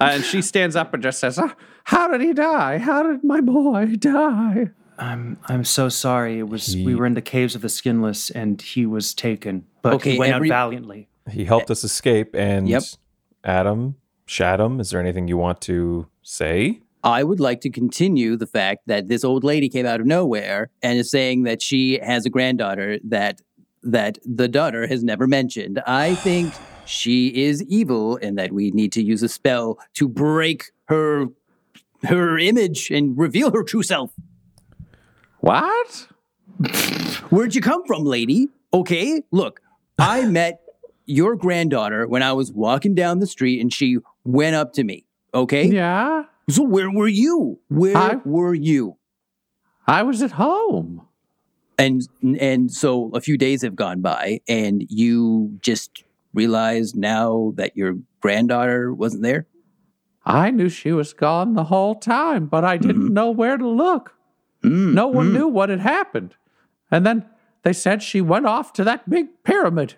[0.00, 2.78] and she stands up and just says, "Ah, How did he die?
[2.78, 4.70] How did my boy die?
[4.98, 6.38] I'm I'm so sorry.
[6.38, 9.94] It was we were in the caves of the skinless, and he was taken, but
[9.94, 11.08] Okay, he went every- out valiantly.
[11.30, 12.34] He helped us escape.
[12.34, 12.82] And Yep.
[13.44, 16.80] Adam, Shadam, is there anything you want to say?
[17.04, 20.70] I would like to continue the fact that this old lady came out of nowhere
[20.82, 23.42] and is saying that she has a granddaughter that
[23.82, 25.82] that the daughter has never mentioned.
[25.86, 26.54] I think
[26.86, 31.26] she is evil and that we need to use a spell to break her
[32.04, 34.10] her image and reveal her true self.
[35.40, 36.08] What?
[37.28, 38.48] Where'd you come from, lady?
[38.72, 39.60] Okay, look,
[39.98, 40.60] I met
[41.04, 45.04] your granddaughter when I was walking down the street and she went up to me.
[45.34, 45.66] Okay?
[45.66, 47.60] Yeah, So where were you?
[47.68, 48.96] Where I- were you?
[49.86, 51.06] I was at home.
[51.76, 52.02] And
[52.38, 57.94] and so a few days have gone by and you just realized now that your
[58.20, 59.46] granddaughter wasn't there?
[60.24, 64.14] I knew she was gone the whole time, but I didn't know where to look.
[64.62, 65.32] Mm, No one mm.
[65.32, 66.36] knew what had happened.
[66.90, 67.26] And then
[67.62, 69.94] they said she went off to that big pyramid.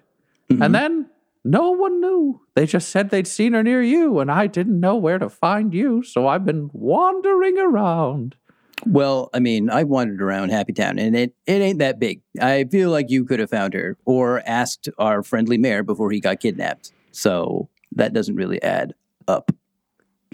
[0.48, 1.10] And then
[1.46, 2.40] no one knew.
[2.54, 5.72] They just said they'd seen her near you, and I didn't know where to find
[5.72, 8.36] you, so I've been wandering around.
[8.84, 12.20] Well, I mean, I wandered around Happy Town and it, it ain't that big.
[12.40, 16.20] I feel like you could have found her or asked our friendly mayor before he
[16.20, 16.92] got kidnapped.
[17.10, 18.94] So that doesn't really add
[19.26, 19.50] up.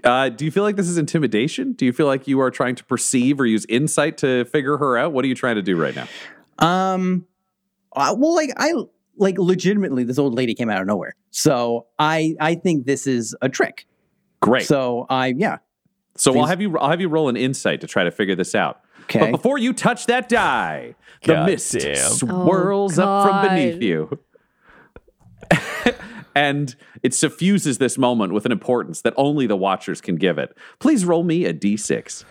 [0.03, 1.73] Uh, do you feel like this is intimidation?
[1.75, 4.99] Do you feel like you are trying to perceive or use insight to figure her
[4.99, 5.13] out?
[5.13, 6.09] What are you trying to do right now?
[6.59, 7.27] Um,
[7.95, 8.73] uh, well, like I
[9.17, 11.15] like legitimately, this old lady came out of nowhere.
[11.31, 13.87] So I I think this is a trick.
[14.41, 14.67] Great.
[14.67, 15.59] So, So I yeah
[16.17, 18.55] So I'll have you I'll have you roll an insight to try to figure this
[18.55, 18.81] out.
[19.03, 20.95] okay But before you touch that die,
[21.25, 21.97] the God mist damn.
[21.97, 24.19] swirls up from oh, beneath you.
[26.35, 30.57] and it suffuses this moment with an importance that only the watchers can give it.
[30.79, 32.25] Please roll me a d6.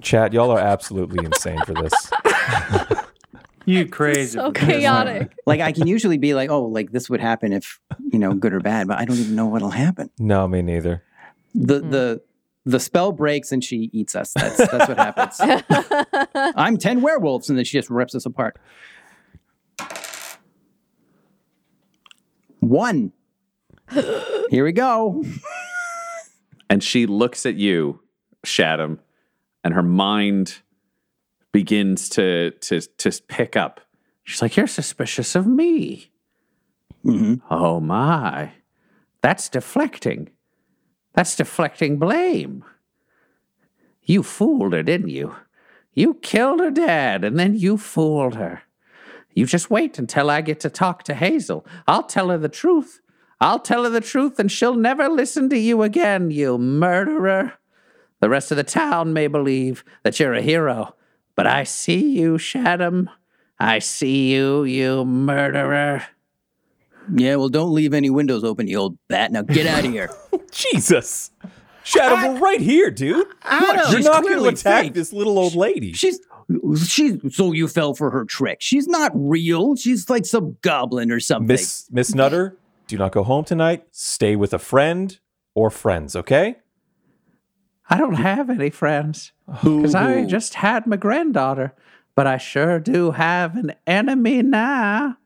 [0.00, 1.92] Chat, y'all are absolutely insane for this.
[3.64, 4.38] You crazy.
[4.38, 5.32] so chaotic.
[5.46, 8.52] like I can usually be like, oh, like this would happen if you know good
[8.52, 10.10] or bad, but I don't even know what'll happen.
[10.18, 11.02] No, me neither.
[11.54, 11.90] The hmm.
[11.90, 12.22] the
[12.64, 14.32] the spell breaks and she eats us.
[14.34, 15.40] That's that's what happens.
[16.56, 18.58] I'm ten werewolves, and then she just rips us apart.
[22.60, 23.12] One.
[24.50, 25.24] Here we go.
[26.70, 28.00] And she looks at you,
[28.46, 28.98] Shadam,
[29.64, 30.62] and her mind
[31.52, 33.80] begins to to to pick up.
[34.24, 36.10] She's like, "You're suspicious of me."
[37.02, 38.52] hmm Oh my.
[39.22, 40.30] That's deflecting.
[41.14, 42.64] That's deflecting blame.
[44.02, 45.34] You fooled her, didn't you?
[45.94, 48.62] You killed her dad and then you fooled her.
[49.34, 51.66] You just wait until I get to talk to Hazel.
[51.86, 53.00] I'll tell her the truth.
[53.40, 57.54] I'll tell her the truth and she'll never listen to you again, you murderer.
[58.20, 60.94] The rest of the town may believe that you're a hero,
[61.34, 63.08] but I see you, Shadam.
[63.58, 66.04] I see you, you murderer.
[67.14, 69.32] Yeah, well, don't leave any windows open, you old bat.
[69.32, 70.10] Now get out of here.
[70.52, 71.30] Jesus.
[71.84, 73.26] Shadow, we're right here, dude.
[73.42, 74.94] Adam, You're she's not going to attack fake.
[74.94, 75.92] this little old lady.
[75.92, 76.20] She's
[76.86, 78.58] she's so you fell for her trick.
[78.60, 79.74] She's not real.
[79.74, 81.48] She's like some goblin or something.
[81.48, 83.84] Miss Miss Nutter, Do not go home tonight.
[83.90, 85.18] Stay with a friend
[85.54, 86.56] or friends, okay?
[87.90, 91.74] I don't have any friends because I just had my granddaughter,
[92.14, 95.16] but I sure do have an enemy now.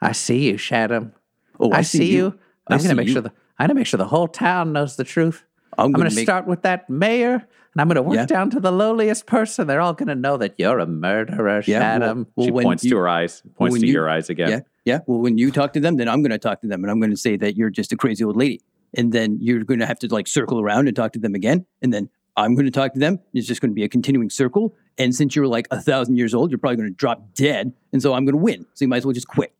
[0.00, 1.10] I see you, Shadow.
[1.58, 2.38] Oh, I, see you.
[2.68, 3.12] I I'm gonna make you.
[3.14, 5.44] sure the I'm gonna make sure the whole town knows the truth.
[5.76, 8.24] I'm I'm gonna gonna make- start with that mayor, and I'm gonna work Yeah.
[8.26, 9.66] down to the lowliest person.
[9.66, 12.90] They're all gonna know that you're a murderer, Yeah, well- well, she when points you-
[12.92, 14.48] to her eyes, points when to you- your eyes again.
[14.48, 14.98] Yeah, yeah.
[15.06, 16.98] Well, when you talk to them, then I'm going to talk to them, and I'm
[17.00, 18.62] going to say that you're just a crazy old lady,
[18.94, 21.66] and then you're going to have to like circle around and talk to them again,
[21.82, 23.18] and then I'm going to talk to them.
[23.34, 26.34] It's just going to be a continuing circle, and since you're like a thousand years
[26.34, 28.66] old, you're probably going to drop dead, and so I'm going to win.
[28.74, 29.52] So you might as well just quit.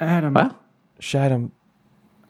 [0.00, 0.34] Adam.
[0.34, 0.58] Well,
[0.98, 1.50] Shadow,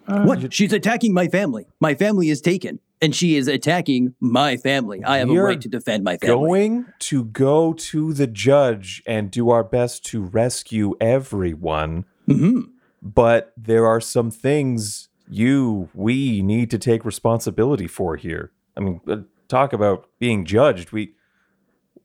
[0.06, 0.52] what?
[0.52, 1.66] She's attacking my family.
[1.80, 5.02] My family is taken, and she is attacking my family.
[5.04, 6.34] I have a right to defend my family.
[6.36, 12.04] going to go to the judge and do our best to rescue everyone.
[12.26, 12.60] hmm
[13.02, 18.52] But there are some things you, we need to take responsibility for here.
[18.76, 20.92] I mean, uh, talk about being judged.
[20.92, 21.14] We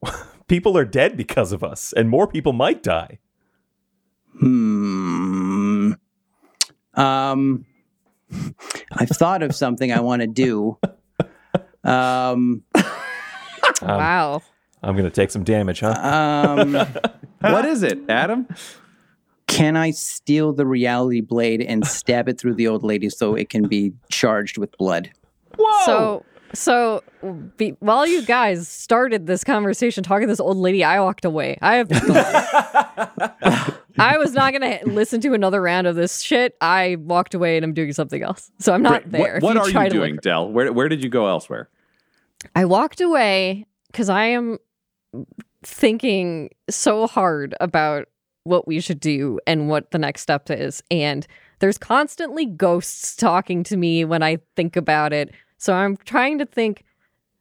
[0.47, 3.19] people are dead because of us, and more people might die.
[4.39, 5.93] Hmm.
[6.93, 7.65] Um,
[8.91, 10.77] I've thought of something I want to do.
[11.83, 12.63] Um,
[13.81, 14.41] wow.
[14.83, 15.93] I'm going to take some damage, huh?
[16.59, 16.73] um,
[17.39, 18.47] what is it, Adam?
[19.51, 23.49] Can I steal the reality blade and stab it through the old lady so it
[23.49, 25.11] can be charged with blood?
[25.85, 27.03] So, so
[27.57, 31.57] be, while you guys started this conversation talking to this old lady, I walked away.
[31.61, 31.89] I have.
[33.99, 36.55] I was not going to listen to another round of this shit.
[36.61, 38.49] I walked away and I'm doing something else.
[38.59, 39.11] So I'm not Great.
[39.11, 39.39] there.
[39.39, 40.49] What, If what are you to look- doing, Del?
[40.51, 41.69] Where where did you go elsewhere?
[42.55, 44.57] I walked away because I am
[45.63, 48.07] thinking so hard about
[48.43, 50.81] what we should do and what the next step is.
[50.89, 51.27] And
[51.59, 55.31] there's constantly ghosts talking to me when I think about it.
[55.57, 56.83] So I'm trying to think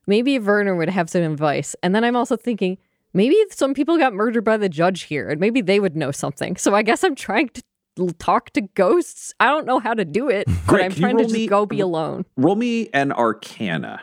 [0.07, 1.75] maybe Werner would have some advice.
[1.83, 2.77] And then I'm also thinking
[3.15, 6.57] maybe some people got murdered by the judge here and maybe they would know something.
[6.57, 7.63] So I guess I'm trying to
[8.19, 9.33] talk to ghosts.
[9.41, 11.65] I don't know how to do it, but I'm Can trying to just me- go
[11.65, 12.27] be alone.
[12.37, 14.03] Roll me an Arcana.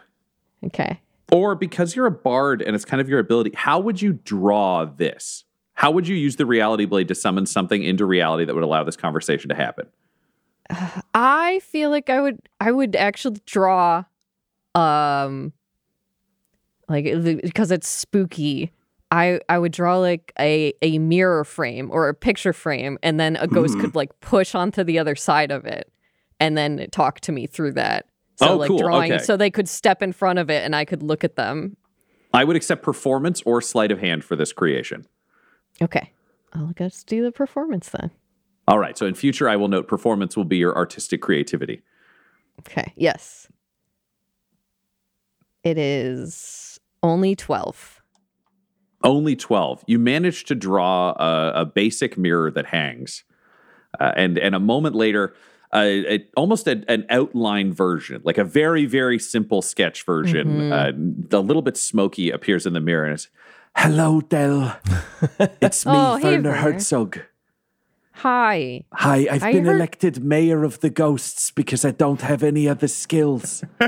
[0.66, 1.00] Okay.
[1.32, 4.86] Or because you're a bard and it's kind of your ability, how would you draw
[4.86, 5.44] this?
[5.78, 8.84] How would you use the reality blade to summon something into reality that would allow
[8.84, 9.86] this conversation to happen?
[11.14, 14.04] I feel like I would I would actually draw
[14.74, 15.54] um
[16.90, 17.06] like
[17.44, 18.72] because it's spooky.
[19.12, 23.36] I I would draw like a a mirror frame or a picture frame and then
[23.36, 25.92] a ghost could like push onto the other side of it
[26.40, 28.08] and then talk to me through that.
[28.38, 28.80] So Oh, like cool.
[28.80, 29.24] drawing Okay.
[29.24, 31.78] so they could step in front of it and I could look at them.
[32.34, 35.06] I would accept performance or sleight of hand for this creation.
[35.82, 36.12] Okay.
[36.54, 38.12] I'll let's do the performance then.
[38.68, 38.98] All right.
[38.98, 41.82] So in future, I will note performance will be your artistic creativity.
[42.60, 42.94] Okay.
[42.96, 43.48] Yes.
[45.64, 48.02] It is only 12.
[49.04, 49.84] Only 12.
[49.88, 53.24] You managed to draw a, a basic mirror that hangs.
[54.00, 55.36] Uh, and, and a moment later,
[55.74, 60.92] uh, it, almost a, an outline version, like a very, very simple sketch version, uh,
[61.32, 63.28] a little bit smoky, appears in the mirror and it's,
[63.78, 64.76] Hello, Del.
[65.62, 66.62] It's me, Oh, hey, Werner Werner.
[66.62, 67.20] Herzog.
[68.14, 68.84] Hi.
[68.94, 72.68] Hi, I've I been heard- elected mayor of the ghosts because I don't have any
[72.68, 73.64] other skills.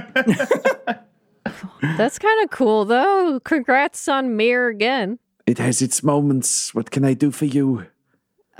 [1.97, 3.39] That's kind of cool, though.
[3.43, 5.17] Congrats on mayor again.
[5.47, 6.73] it has its moments.
[6.75, 7.87] What can I do for you?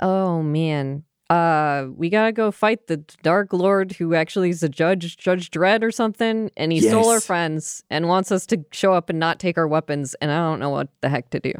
[0.00, 5.16] Oh man, uh, we gotta go fight the Dark Lord, who actually is a judge,
[5.16, 9.08] Judge Dread or something, and he stole our friends and wants us to show up
[9.08, 10.14] and not take our weapons.
[10.20, 11.52] And I don't know what the heck to do.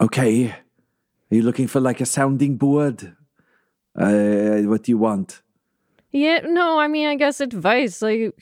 [0.00, 0.50] Okay.
[0.50, 3.16] Are you looking for like a sounding board?
[3.96, 5.42] Uh, what do you want?
[6.10, 8.02] Yeah, no, I mean, I guess advice.
[8.02, 8.34] Like,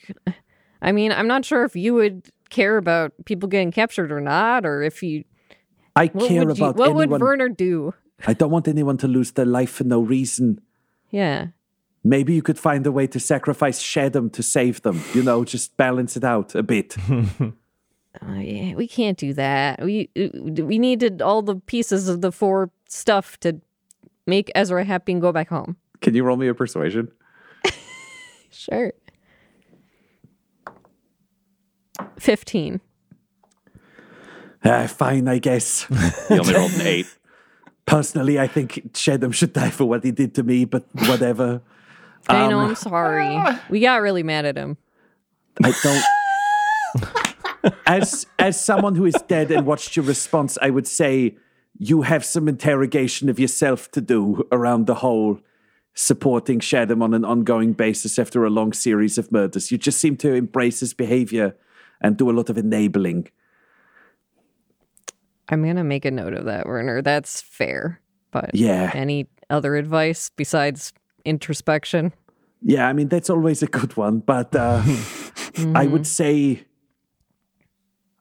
[0.81, 4.65] I mean, I'm not sure if you would care about people getting captured or not,
[4.65, 5.23] or if you.
[5.95, 7.09] I care would you, about What anyone.
[7.09, 7.93] would Werner do?
[8.25, 10.61] I don't want anyone to lose their life for no reason.
[11.11, 11.47] Yeah.
[12.03, 15.01] Maybe you could find a way to sacrifice Shadam to save them.
[15.13, 16.95] You know, just balance it out a bit.
[17.09, 17.51] Uh,
[18.39, 19.81] yeah, we can't do that.
[19.81, 23.59] We uh, we needed all the pieces of the four stuff to
[24.27, 25.77] make Ezra happy and go back home.
[26.01, 27.11] Can you roll me a persuasion?
[28.51, 28.93] Sure.
[32.17, 32.79] Fifteen.
[34.63, 35.85] Ah, fine, I guess.
[36.29, 37.14] you only rolled an eight.
[37.85, 41.61] Personally, I think Shadam should die for what he did to me, but whatever.
[42.27, 42.59] I know.
[42.59, 43.37] Um, I'm sorry.
[43.69, 44.77] We got really mad at him.
[45.63, 47.75] I don't.
[47.85, 51.37] as as someone who is dead and watched your response, I would say
[51.77, 55.39] you have some interrogation of yourself to do around the whole
[55.93, 59.71] supporting Shadam on an ongoing basis after a long series of murders.
[59.71, 61.55] You just seem to embrace his behavior
[62.01, 63.29] and do a lot of enabling.
[65.49, 67.01] I'm gonna make a note of that, Werner.
[67.01, 68.01] That's fair.
[68.31, 68.91] But Yeah.
[68.93, 70.91] any other advice besides
[71.23, 72.11] introspection?
[72.61, 74.81] Yeah, I mean, that's always a good one, but uh,
[75.75, 76.63] I would say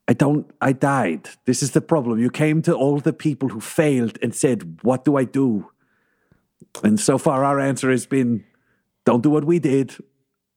[0.07, 1.31] I don't, I died.
[1.47, 2.19] This is the problem.
[2.19, 5.71] You came to all the people who failed and said, What do I do?
[6.83, 8.45] And so far, our answer has been,
[9.07, 9.95] Don't do what we did.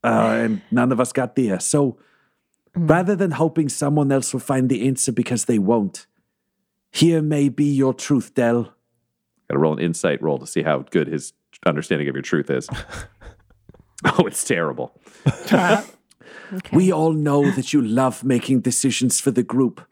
[0.03, 1.59] Uh, and none of us got there.
[1.59, 1.97] So
[2.75, 6.07] rather than hoping someone else will find the answer because they won't,
[6.91, 8.63] here may be your truth, Del.
[8.63, 11.33] Got to roll an insight roll to see how good his
[11.65, 12.67] understanding of your truth is.
[14.05, 14.99] oh, it's terrible.
[16.71, 19.85] We all know that you love making decisions for the group.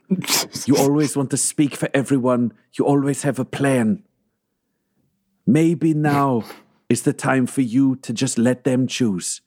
[0.66, 2.54] You always want to speak for everyone.
[2.78, 4.04] You always have a plan.
[5.46, 6.44] Maybe now
[6.90, 9.42] is the time for you to just let them choose.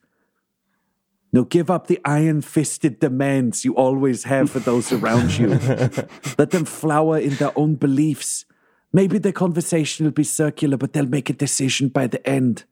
[1.31, 5.49] No, give up the iron fisted demands you always have for those around you.
[6.39, 8.47] Let them flower in their own beliefs.
[8.93, 12.65] Maybe the conversation will be circular, but they'll make a decision by the end.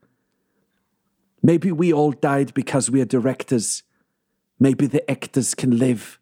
[1.43, 3.83] Maybe we all died because we are directors.
[4.59, 6.19] Maybe the actors can live.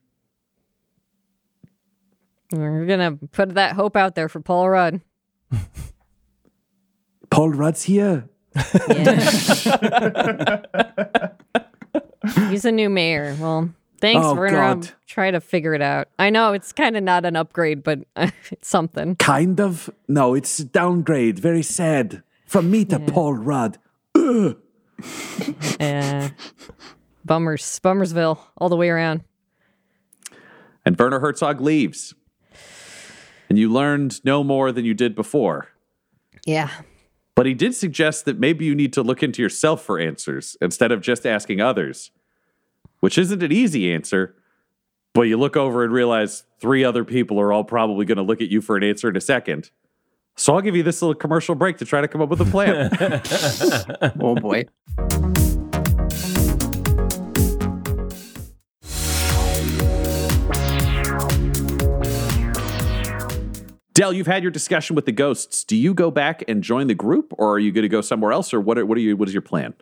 [2.51, 5.01] We're gonna put that hope out there for Paul Rudd.
[7.30, 8.28] Paul Rudd's here.
[8.89, 10.62] Yeah.
[12.50, 13.36] He's a new mayor.
[13.40, 13.70] Well,
[14.00, 14.60] thanks, Oh, Werner.
[14.60, 14.90] I'll God.
[15.06, 16.08] try to figure it out.
[16.18, 19.16] I know it's kind of not an upgrade, but it's something.
[19.16, 19.90] Kind of.
[20.08, 21.38] No, it's a downgrade.
[21.38, 22.22] Very sad.
[22.46, 23.78] From me to Paul Rudd.
[25.80, 26.28] Uh,
[27.24, 29.22] bummers, Bummersville, all the way around.
[30.86, 32.14] And Werner Herzog leaves.
[33.48, 35.68] And you learned no more than you did before.
[36.46, 36.70] Yeah.
[37.35, 40.93] But he did suggest that maybe you need to look into yourself for answers instead
[40.93, 42.11] of just asking others,
[43.01, 44.37] which isn't an easy answer.
[45.14, 48.41] But you look over and realize three other people are all probably going to look
[48.41, 49.70] at you for an answer in a second.
[50.37, 52.45] So I'll give you this little commercial break to try to come up with a
[52.45, 52.91] plan.
[54.20, 54.64] Oh boy.
[63.95, 65.62] Del, you've had your discussion with the ghosts.
[65.64, 68.32] Do you go back and join the group, or are you going to go somewhere
[68.32, 68.76] else, or what?
[68.76, 69.16] Are, what are you?
[69.16, 69.72] What is your plan?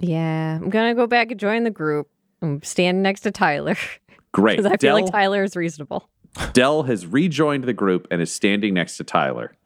[0.00, 0.56] Yeah.
[0.56, 2.08] I'm going to go back and join the group.
[2.42, 3.76] I'm standing next to Tyler
[4.32, 4.56] Great.
[4.56, 6.08] because I feel like Tyler is reasonable.
[6.52, 9.56] Del has rejoined the group and is standing next to Tyler.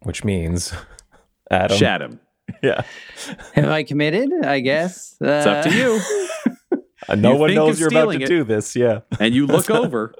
[0.00, 0.72] Which means
[1.50, 1.76] Adam.
[1.76, 2.18] Shadam.
[2.62, 2.82] Yeah.
[3.54, 4.30] Have I committed?
[4.44, 5.16] I guess.
[5.22, 6.00] Uh, It's up to you.
[7.08, 8.26] Uh, no You one knows you're about to it.
[8.26, 8.74] do this.
[8.74, 9.00] Yeah.
[9.20, 10.14] And you look over.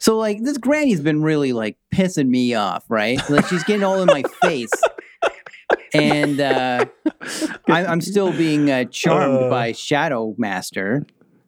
[0.00, 3.18] So like this granny's been really like pissing me off, right?
[3.30, 4.72] Like she's getting all in my face,
[5.92, 6.84] and uh,
[7.68, 9.50] I, I'm still being uh, charmed Uh.
[9.50, 11.06] by Shadow Master.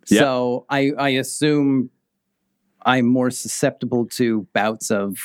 [0.09, 0.21] Yep.
[0.21, 1.91] So I I assume
[2.85, 5.19] I'm more susceptible to bouts of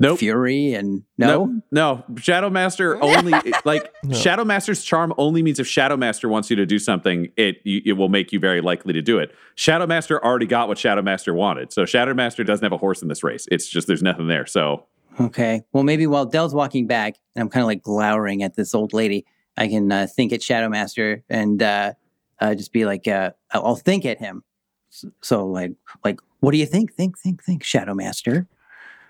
[0.00, 0.18] Nope.
[0.20, 1.46] fury and no.
[1.46, 1.62] No,
[2.10, 2.16] no.
[2.20, 3.32] Shadow Master only
[3.64, 7.56] like Shadow Master's charm only means if Shadow Master wants you to do something, it
[7.64, 9.32] it will make you very likely to do it.
[9.56, 13.02] Shadow Master already got what Shadow Master wanted, so Shadow Master doesn't have a horse
[13.02, 13.46] in this race.
[13.50, 14.46] It's just there's nothing there.
[14.46, 14.86] So
[15.20, 15.62] Okay.
[15.72, 18.92] Well, maybe while Del's walking back, and I'm kind of like glowering at this old
[18.92, 19.26] lady,
[19.56, 21.94] I can uh, think at Shadow Master and uh,
[22.40, 24.44] uh, just be like, uh, I'll I'll think at him.
[24.92, 25.72] S- So, like,
[26.04, 26.94] like, what do you think?
[26.94, 28.46] Think, think, think, Shadow Master.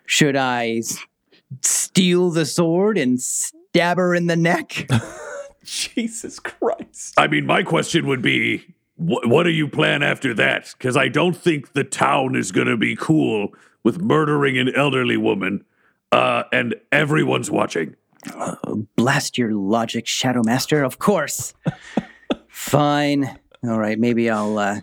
[0.09, 0.99] Should I s-
[1.63, 4.89] steal the sword and stab her in the neck?
[5.65, 7.13] Jesus Christ.
[7.19, 8.59] I mean, my question would be
[8.97, 10.75] wh- what do you plan after that?
[10.79, 13.53] Because I don't think the town is going to be cool
[13.85, 15.63] with murdering an elderly woman
[16.11, 17.95] uh, and everyone's watching.
[18.97, 20.83] Blast your logic, Shadow Master.
[20.83, 21.53] Of course.
[22.49, 23.39] Fine.
[23.63, 23.99] All right.
[23.99, 24.59] Maybe I'll.
[24.59, 24.81] uh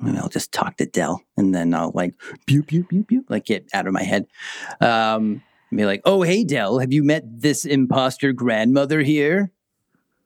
[0.00, 2.14] Maybe I'll just talk to Del, and then I'll like
[2.46, 4.26] pew pew pew pew, like get out of my head.
[4.80, 9.50] Um, and be like, "Oh, hey, Del, have you met this imposter grandmother here?"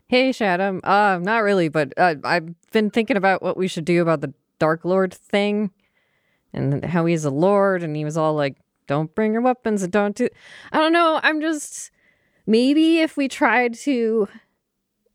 [0.08, 0.80] Hey, Shadow.
[0.82, 4.32] Uh, not really, but uh, I've been thinking about what we should do about the
[4.58, 5.70] Dark Lord thing
[6.52, 8.56] and how he's a lord and he was all like,
[8.88, 10.28] don't bring your weapons and don't do.
[10.72, 11.20] I don't know.
[11.22, 11.92] I'm just.
[12.46, 14.26] Maybe if we tried to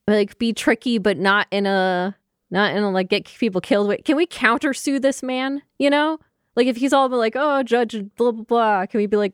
[0.07, 2.15] like be tricky, but not in a.
[2.53, 3.87] Not in a like get people killed.
[3.89, 5.63] way- Can we counter sue this man?
[5.79, 6.19] You know,
[6.55, 9.33] like if he's all like, "Oh, judge, blah blah blah," can we be like,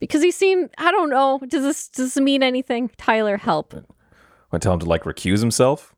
[0.00, 1.40] because he seemed, I don't know.
[1.48, 2.90] Does this does this mean anything?
[2.98, 3.72] Tyler, help.
[3.72, 3.86] Want
[4.52, 5.94] to tell him to like recuse himself?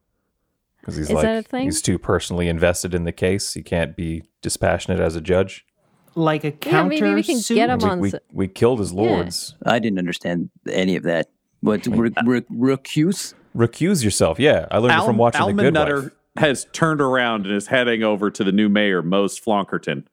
[0.81, 1.65] Because he's Is like that a thing?
[1.65, 3.55] he's too personally invested in the case.
[3.55, 5.67] He can't be dispassionate as a judge.
[6.15, 6.95] Like a counter.
[6.95, 7.57] Yeah, maybe we can suit?
[7.57, 7.99] get him on.
[8.01, 9.57] we, s- we killed his lords.
[9.67, 11.27] I didn't understand any of that.
[11.61, 12.41] What re- re-
[12.77, 13.35] recuse?
[13.57, 14.39] Recuse yourself.
[14.39, 16.11] Yeah, I learned it from watching Almond The Good Nutter Wife.
[16.37, 20.05] has turned around and is heading over to the new mayor, Mose Flonkerton,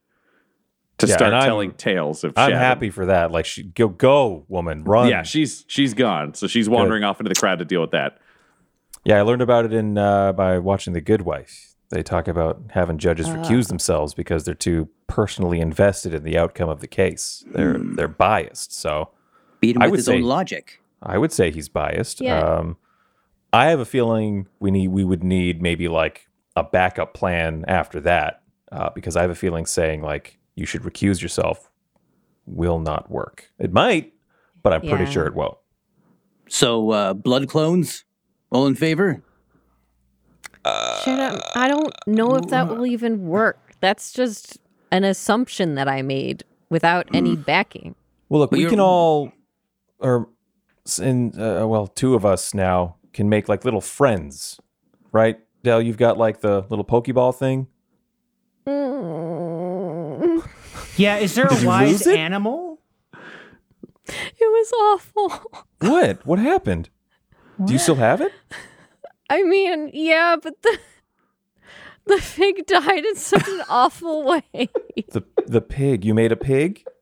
[0.99, 2.57] to Yeah, start telling tales of I'm Shadow.
[2.59, 3.31] happy for that.
[3.31, 5.09] Like, she, go, go, woman, run.
[5.09, 8.17] Yeah, she's she's gone, so she's wandering off into the crowd to deal with that.
[9.03, 11.75] Yeah, I learned about it in uh, by watching The Good Wife.
[11.89, 13.35] They talk about having judges Ah.
[13.35, 17.43] recuse themselves because they're too personally invested in the outcome of the case.
[17.53, 17.95] They're Hmm.
[17.95, 18.73] they're biased.
[18.73, 19.09] So
[19.59, 20.79] Beat him I with would his say- own logic.
[21.03, 22.21] I would say he's biased.
[22.21, 22.39] Yeah.
[22.39, 22.77] Um,
[23.53, 27.99] I have a feeling we need we would need maybe like a backup plan after
[28.01, 28.41] that
[28.71, 31.69] uh, because I have a feeling saying like you should recuse yourself
[32.45, 33.51] will not work.
[33.59, 34.13] It might,
[34.63, 35.09] but I'm pretty Yeah.
[35.11, 35.57] sure it won't.
[36.49, 38.03] So, uh, blood clones,
[38.51, 39.23] all in favor?
[40.65, 41.41] Shut up.
[41.55, 43.57] I don't know if that will even work.
[43.79, 44.59] That's just
[44.91, 47.95] an assumption that I made without any backing.
[48.29, 49.31] Well, look, But we can all,
[49.99, 50.29] or
[50.85, 54.59] s- in uh, well, two of us now can make like little friends,
[55.11, 55.39] right?
[55.63, 57.67] Del, you've got like the little Pokeball thing.
[58.67, 60.49] Mm.
[60.95, 62.79] Yeah, is there a you wise animal?
[64.05, 65.63] It was awful.
[65.79, 66.23] What?
[66.25, 66.89] What happened?
[67.65, 68.31] Do you still have it?
[69.27, 70.79] I mean, yeah, but the
[72.05, 74.69] the pig died in such an awful way.
[75.09, 76.05] The the pig.
[76.05, 76.85] You made a pig.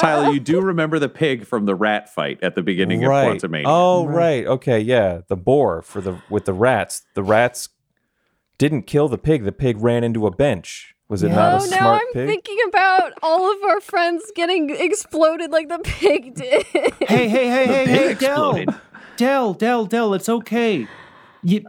[0.00, 0.08] Yeah.
[0.08, 3.40] Tyler, you do remember the pig from the rat fight at the beginning of right.
[3.40, 3.64] Quantumania.
[3.66, 4.46] Oh, right.
[4.46, 5.20] Okay, yeah.
[5.28, 7.02] The boar for the with the rats.
[7.14, 7.68] The rats
[8.58, 9.44] didn't kill the pig.
[9.44, 10.94] The pig ran into a bench.
[11.08, 12.26] Was it not a Oh, smart now I'm pig?
[12.28, 16.66] thinking about all of our friends getting exploded like the pig did.
[16.66, 18.56] Hey, hey, hey, hey, hey, Pig Del.
[18.56, 18.80] exploded.
[19.16, 20.86] Del, Del, Del, it's okay.
[21.42, 21.64] You,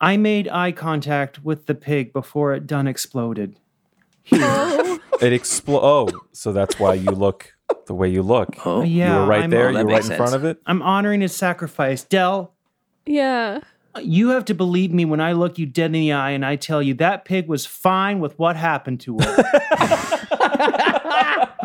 [0.00, 3.58] I made eye contact with the pig before it done exploded.
[4.32, 4.95] Oh.
[5.20, 5.80] It explo.
[5.82, 7.54] Oh, so that's why you look
[7.86, 8.56] the way you look.
[8.66, 9.68] Oh, uh, yeah, you were right I'm, there.
[9.68, 10.60] Oh, you were right makes in front of it.
[10.66, 12.04] I'm honoring his sacrifice.
[12.04, 12.52] Del,
[13.06, 13.60] yeah.
[14.02, 16.56] you have to believe me when I look you dead in the eye and I
[16.56, 19.44] tell you that pig was fine with what happened to her.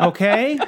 [0.00, 0.58] okay?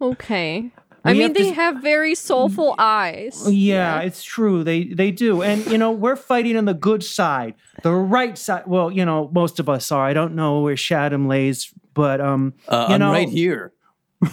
[0.00, 0.70] Okay.
[1.04, 3.50] I mean, have they s- have very soulful eyes.
[3.50, 4.62] Yeah, it's true.
[4.62, 5.42] They they do.
[5.42, 7.54] And you know, we're fighting on the good side.
[7.82, 8.64] The right side.
[8.66, 10.04] Well, you know, most of us are.
[10.04, 13.72] I don't know where Shadam lays, but um Uh, you I'm know, right here.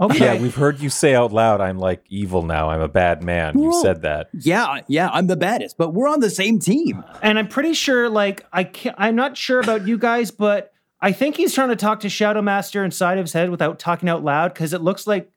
[0.00, 0.36] Okay.
[0.36, 2.70] Yeah, we've heard you say out loud, "I'm like evil now.
[2.70, 4.28] I'm a bad man." You said that.
[4.32, 7.02] Yeah, yeah, I'm the baddest, but we're on the same team.
[7.20, 11.10] and I'm pretty sure like I can't I'm not sure about you guys, but I
[11.10, 14.22] think he's trying to talk to Shadow Master inside of his head without talking out
[14.22, 15.30] loud because it looks like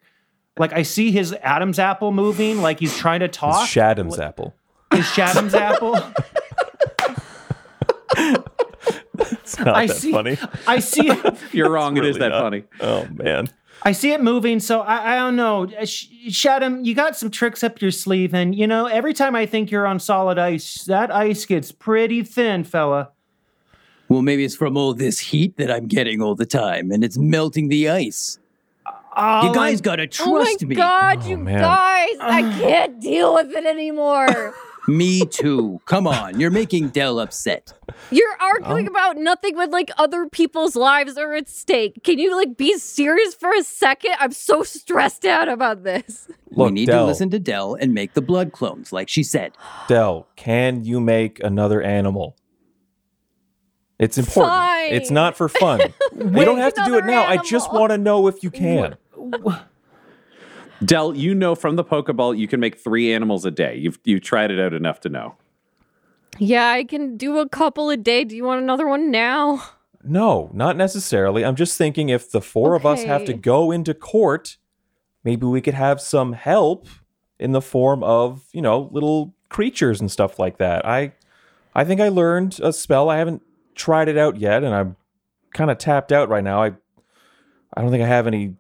[0.60, 3.68] like I see his Adam's apple moving, like he's trying to It's talk.
[3.68, 4.54] Shadam's apple.
[4.94, 6.00] his Shadam's apple.
[9.32, 10.12] It's not I that see.
[10.12, 10.38] funny.
[10.68, 11.26] I see it.
[11.26, 12.42] If you're wrong, it is that not.
[12.42, 12.64] funny.
[12.80, 13.50] Oh man.
[13.84, 15.64] I see it moving, so I, I don't know.
[15.66, 19.36] Uh, Sh- Shadam, you got some tricks up your sleeve, and you know, every time
[19.36, 23.10] I think you're on solid ice, that ice gets pretty thin, fella.
[24.08, 27.18] Well, maybe it's from all this heat that I'm getting all the time, and it's
[27.18, 28.38] melting the ice.
[29.18, 30.32] Oh, you guys I- gotta trust me.
[30.32, 30.76] Oh my me.
[30.76, 31.62] god, Oh, you man.
[31.62, 32.18] guys!
[32.22, 34.54] I can't deal with it anymore.
[34.88, 35.80] Me too.
[35.86, 37.74] Come on, you're making Del upset.
[38.10, 38.92] You're arguing oh.
[38.92, 42.04] about nothing when like other people's lives are at stake.
[42.04, 44.16] Can you like be serious for a second?
[44.20, 46.28] I'm so stressed out about this.
[46.52, 49.24] Look, we need Del, to listen to Del and make the blood clones, like she
[49.24, 49.54] said.
[49.88, 52.36] Del, can you make another animal?
[54.00, 54.52] It's important.
[54.52, 54.94] Fine.
[54.94, 55.80] It's not for fun.
[56.16, 57.24] we don't have to do it another now.
[57.28, 58.98] I just want to know if you can.
[60.84, 63.76] Del, you know from the Pokeball you can make three animals a day.
[63.76, 65.36] You've you tried it out enough to know.
[66.40, 68.24] Yeah, I can do a couple a day.
[68.24, 69.64] Do you want another one now?
[70.04, 71.46] No, not necessarily.
[71.46, 74.58] I'm just thinking if the four of us have to go into court,
[75.24, 76.88] maybe we could have some help
[77.38, 80.86] in the form of, you know, little creatures and stuff like that.
[80.86, 81.14] I
[81.76, 83.10] I think I learned a spell.
[83.10, 83.44] I haven't
[83.76, 84.96] tried it out yet and I'm
[85.54, 86.64] kind of tapped out right now.
[86.64, 86.72] I
[87.76, 88.56] I don't think I have any f-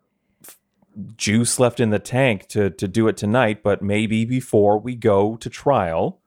[1.15, 5.35] juice left in the tank to to do it tonight, but maybe before we go
[5.37, 6.19] to trial,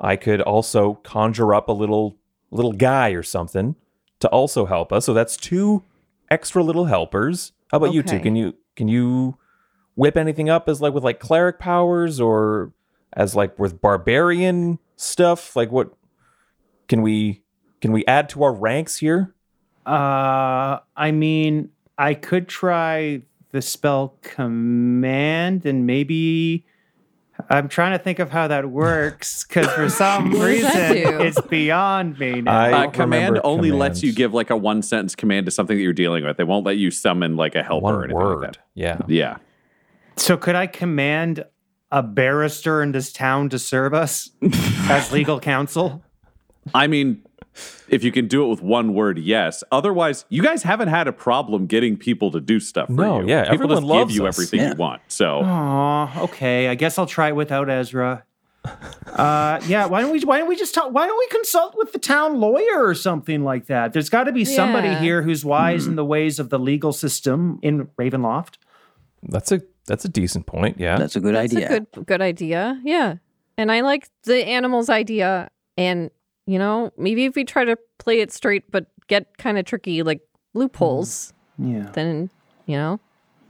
[0.00, 2.18] I could also conjure up a little
[2.50, 3.76] little guy or something
[4.20, 5.04] to also help us.
[5.06, 5.84] So that's two
[6.30, 7.52] extra little helpers.
[7.70, 8.20] How about you two?
[8.20, 9.38] Can you can you
[9.94, 12.72] whip anything up as like with like cleric powers or
[13.12, 15.56] as like with barbarian stuff?
[15.56, 15.94] Like what
[16.88, 17.42] can we
[17.80, 19.34] can we add to our ranks here?
[19.84, 23.22] Uh, I mean, I could try
[23.52, 26.66] the spell command, and maybe
[27.50, 31.20] I'm trying to think of how that works because for some What does that reason
[31.20, 32.56] it's beyond me now.
[32.56, 35.76] I Uh, command remember only lets you give like a one sentence command to something
[35.76, 36.36] that you're dealing with.
[36.36, 38.38] They won't let you summon like a helper or One anything word.
[38.42, 38.58] like that.
[38.74, 38.98] Yeah.
[39.08, 39.36] Yeah.
[40.16, 41.44] So could I command
[41.90, 44.30] a barrister in this town to serve us
[44.88, 46.02] as legal counsel?
[46.74, 47.22] I mean,
[47.88, 49.62] if you can do it with one word, yes.
[49.70, 53.28] Otherwise, you guys haven't had a problem getting people to do stuff for No, you.
[53.28, 54.36] yeah, people everyone just loves give you us.
[54.36, 54.70] everything Yeah.
[54.70, 55.02] you want.
[55.08, 56.68] So Aw, okay.
[56.68, 58.24] I guess I'll try it without Ezra.
[59.06, 59.86] Uh, yeah.
[59.86, 60.20] Why don't we?
[60.20, 60.92] Why don't we just talk?
[60.92, 63.92] Why don't we consult with the town lawyer or something like that?
[63.92, 67.58] There's got to be somebody here who's wise in the ways of the legal system
[67.62, 68.54] in Ravenloft.
[69.24, 70.78] That's a that's a decent point.
[70.78, 70.96] Yeah.
[70.96, 71.66] That's a good That's idea.
[71.66, 72.80] a good good idea.
[72.84, 73.16] Yeah.
[73.58, 75.50] And I like the animals idea.
[75.76, 76.10] And,
[76.46, 80.02] you know, maybe if we try to play it straight but get kind of tricky,
[80.02, 80.20] like
[80.54, 81.84] loopholes, mm.
[81.84, 81.90] Yeah.
[81.92, 82.30] then,
[82.66, 83.00] you know.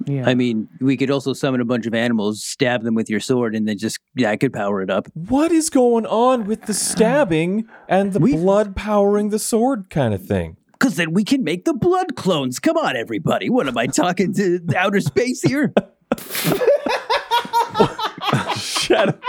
[0.05, 0.29] Yeah.
[0.29, 3.55] I mean, we could also summon a bunch of animals, stab them with your sword,
[3.55, 5.07] and then just yeah, I could power it up.
[5.15, 10.13] what is going on with the stabbing and the We- blood powering the sword kind
[10.13, 10.57] of thing?
[10.73, 12.59] Because then we can make the blood clones.
[12.59, 13.49] Come on, everybody.
[13.49, 15.73] What am I talking to outer space here?
[18.57, 19.23] Shut up.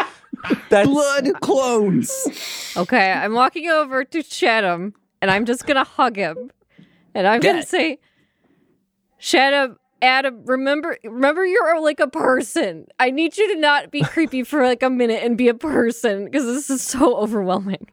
[0.69, 2.73] That's blood clones.
[2.75, 4.91] Okay, I'm walking over to Shadow
[5.21, 6.51] and I'm just going to hug him.
[7.15, 7.99] And I'm going to say,
[9.17, 12.87] Shadow, Adam, remember remember you're like a person.
[12.99, 16.25] I need you to not be creepy for like a minute and be a person
[16.25, 17.87] because this is so overwhelming.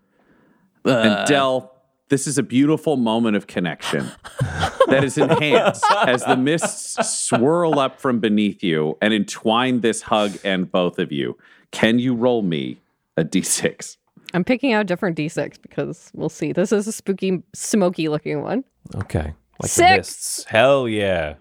[0.84, 1.72] Uh, And Del,
[2.09, 4.11] this is a beautiful moment of connection
[4.88, 10.36] that is enhanced as the mists swirl up from beneath you and entwine this hug
[10.42, 11.38] and both of you.
[11.73, 12.81] Can you roll me
[13.16, 13.97] a d6?
[14.33, 16.53] I'm picking out different D6 because we'll see.
[16.53, 18.62] This is a spooky, smoky looking one.
[18.95, 19.35] okay.
[19.61, 19.97] Like the Six.
[19.99, 20.45] mists.
[20.45, 21.35] Hell yeah.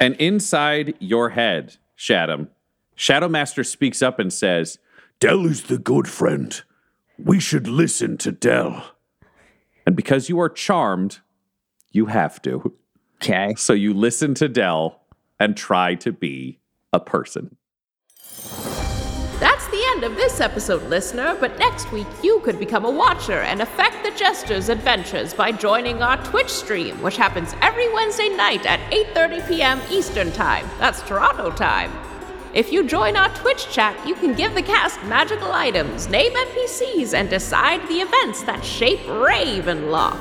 [0.00, 2.48] And inside your head, Shadow,
[2.96, 4.78] Shadow Master speaks up and says,
[5.20, 6.60] Del is the good friend.
[7.16, 8.84] We should listen to Del.
[9.86, 11.20] and because you are charmed,
[11.92, 12.72] you have to.
[13.22, 13.54] Okay.
[13.56, 15.00] So you listen to Dell
[15.38, 16.58] and try to be
[16.92, 17.56] a person.
[20.02, 24.02] End of this episode, listener, but next week you could become a watcher and affect
[24.02, 29.46] the Jester's adventures by joining our Twitch stream, which happens every Wednesday night at 8:30
[29.46, 29.80] p.m.
[29.92, 30.68] Eastern Time.
[30.80, 31.92] That's Toronto time.
[32.52, 37.14] If you join our Twitch chat, you can give the cast magical items, name NPCs,
[37.14, 40.18] and decide the events that shape Ravenloft.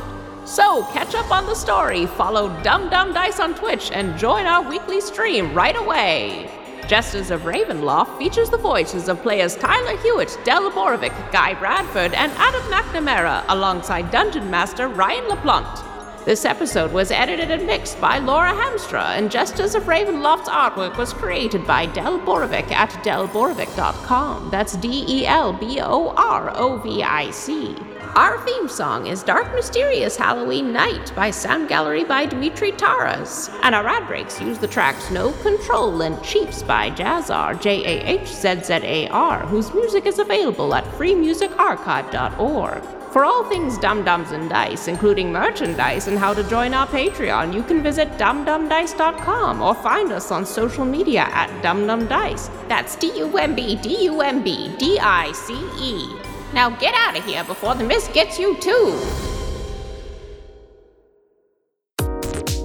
[0.47, 4.61] So, catch up on the story, follow Dumb Dumb Dice on Twitch, and join our
[4.61, 6.60] weekly stream right away.
[6.91, 12.33] Jesters of Ravenloft features the voices of players Tyler Hewitt, Del Borovic, Guy Bradford, and
[12.33, 15.90] Adam McNamara, alongside Dungeon Master Ryan LaPlante.
[16.23, 21.13] This episode was edited and mixed by Laura Hamstra, and Jesters of Ravenloft's artwork was
[21.13, 24.51] created by Del Borovic at delborovic.com.
[24.51, 27.75] That's D E L B O R O V I C.
[28.13, 33.49] Our theme song is Dark Mysterious Halloween Night by Sound Gallery by Dimitri Taras.
[33.63, 37.99] And our ad breaks use the tracks No Control and Chiefs by Jahzzar, J A
[38.21, 43.00] H Z Z A R, whose music is available at freemusicarchive.org.
[43.11, 47.61] For all things Dumb-Dumbs and Dice, including merchandise and how to join our Patreon, you
[47.61, 52.49] can visit dumbdumbdice.com or find us on social media at dumbdumbdice.
[52.69, 56.07] That's D U M B D U M B D I C E.
[56.53, 59.30] Now get out of here before the mist gets you too.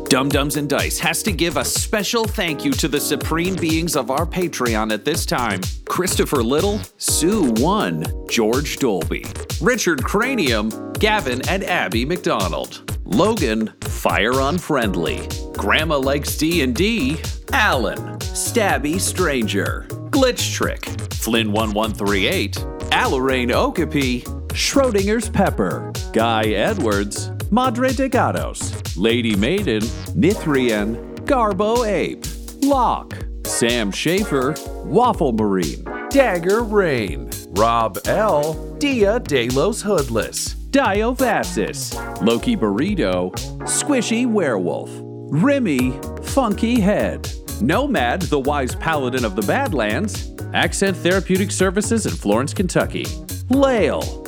[0.09, 4.11] Dumb-Dumbs and Dice has to give a special thank you to the supreme beings of
[4.11, 5.61] our Patreon at this time.
[5.85, 9.25] Christopher Little, Sue One, George Dolby,
[9.61, 17.21] Richard Cranium, Gavin and Abby McDonald, Logan, Fire Unfriendly, Grandma Likes D&D,
[17.53, 28.97] Alan, Stabby Stranger, Glitch Trick, Flynn1138, Alarain Okapi, Schrodinger's Pepper, Guy Edwards, Madre de Gatos,
[28.97, 29.81] Lady Maiden,
[30.15, 32.27] Nithrian, Garbo Ape,
[32.65, 41.95] Locke, Sam Schaefer, Waffle Marine, Dagger Rain, Rob L, Dia De Los Hoodless, Dio Vassis,
[42.21, 44.91] Loki Burrito, Squishy Werewolf,
[45.31, 45.93] Remy,
[46.25, 47.31] Funky Head,
[47.61, 53.07] Nomad, the wise paladin of the Badlands, Accent Therapeutic Services in Florence, Kentucky,
[53.51, 54.26] Lael,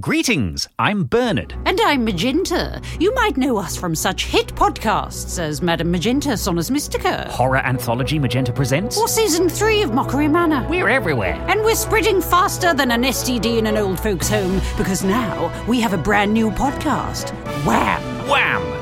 [0.00, 1.54] Greetings, I'm Bernard.
[1.66, 2.80] And I'm Magenta.
[2.98, 7.28] You might know us from such hit podcasts as Madame Magenta Sonus Mystica.
[7.30, 8.96] Horror anthology Magenta Presents.
[8.96, 10.66] Or season three of Mockery Manor.
[10.66, 11.34] We're everywhere.
[11.46, 15.78] And we're spreading faster than an STD in an old folks' home because now we
[15.82, 17.28] have a brand new podcast
[17.66, 18.00] Wham!
[18.26, 18.81] Wham!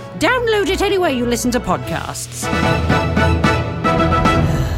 [0.19, 2.41] Download it anywhere you listen to podcasts.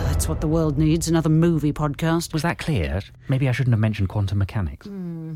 [0.07, 2.33] That's what the world needs another movie podcast.
[2.33, 3.01] Was that clear?
[3.27, 4.87] Maybe I shouldn't have mentioned quantum mechanics.
[4.87, 5.35] Hmm.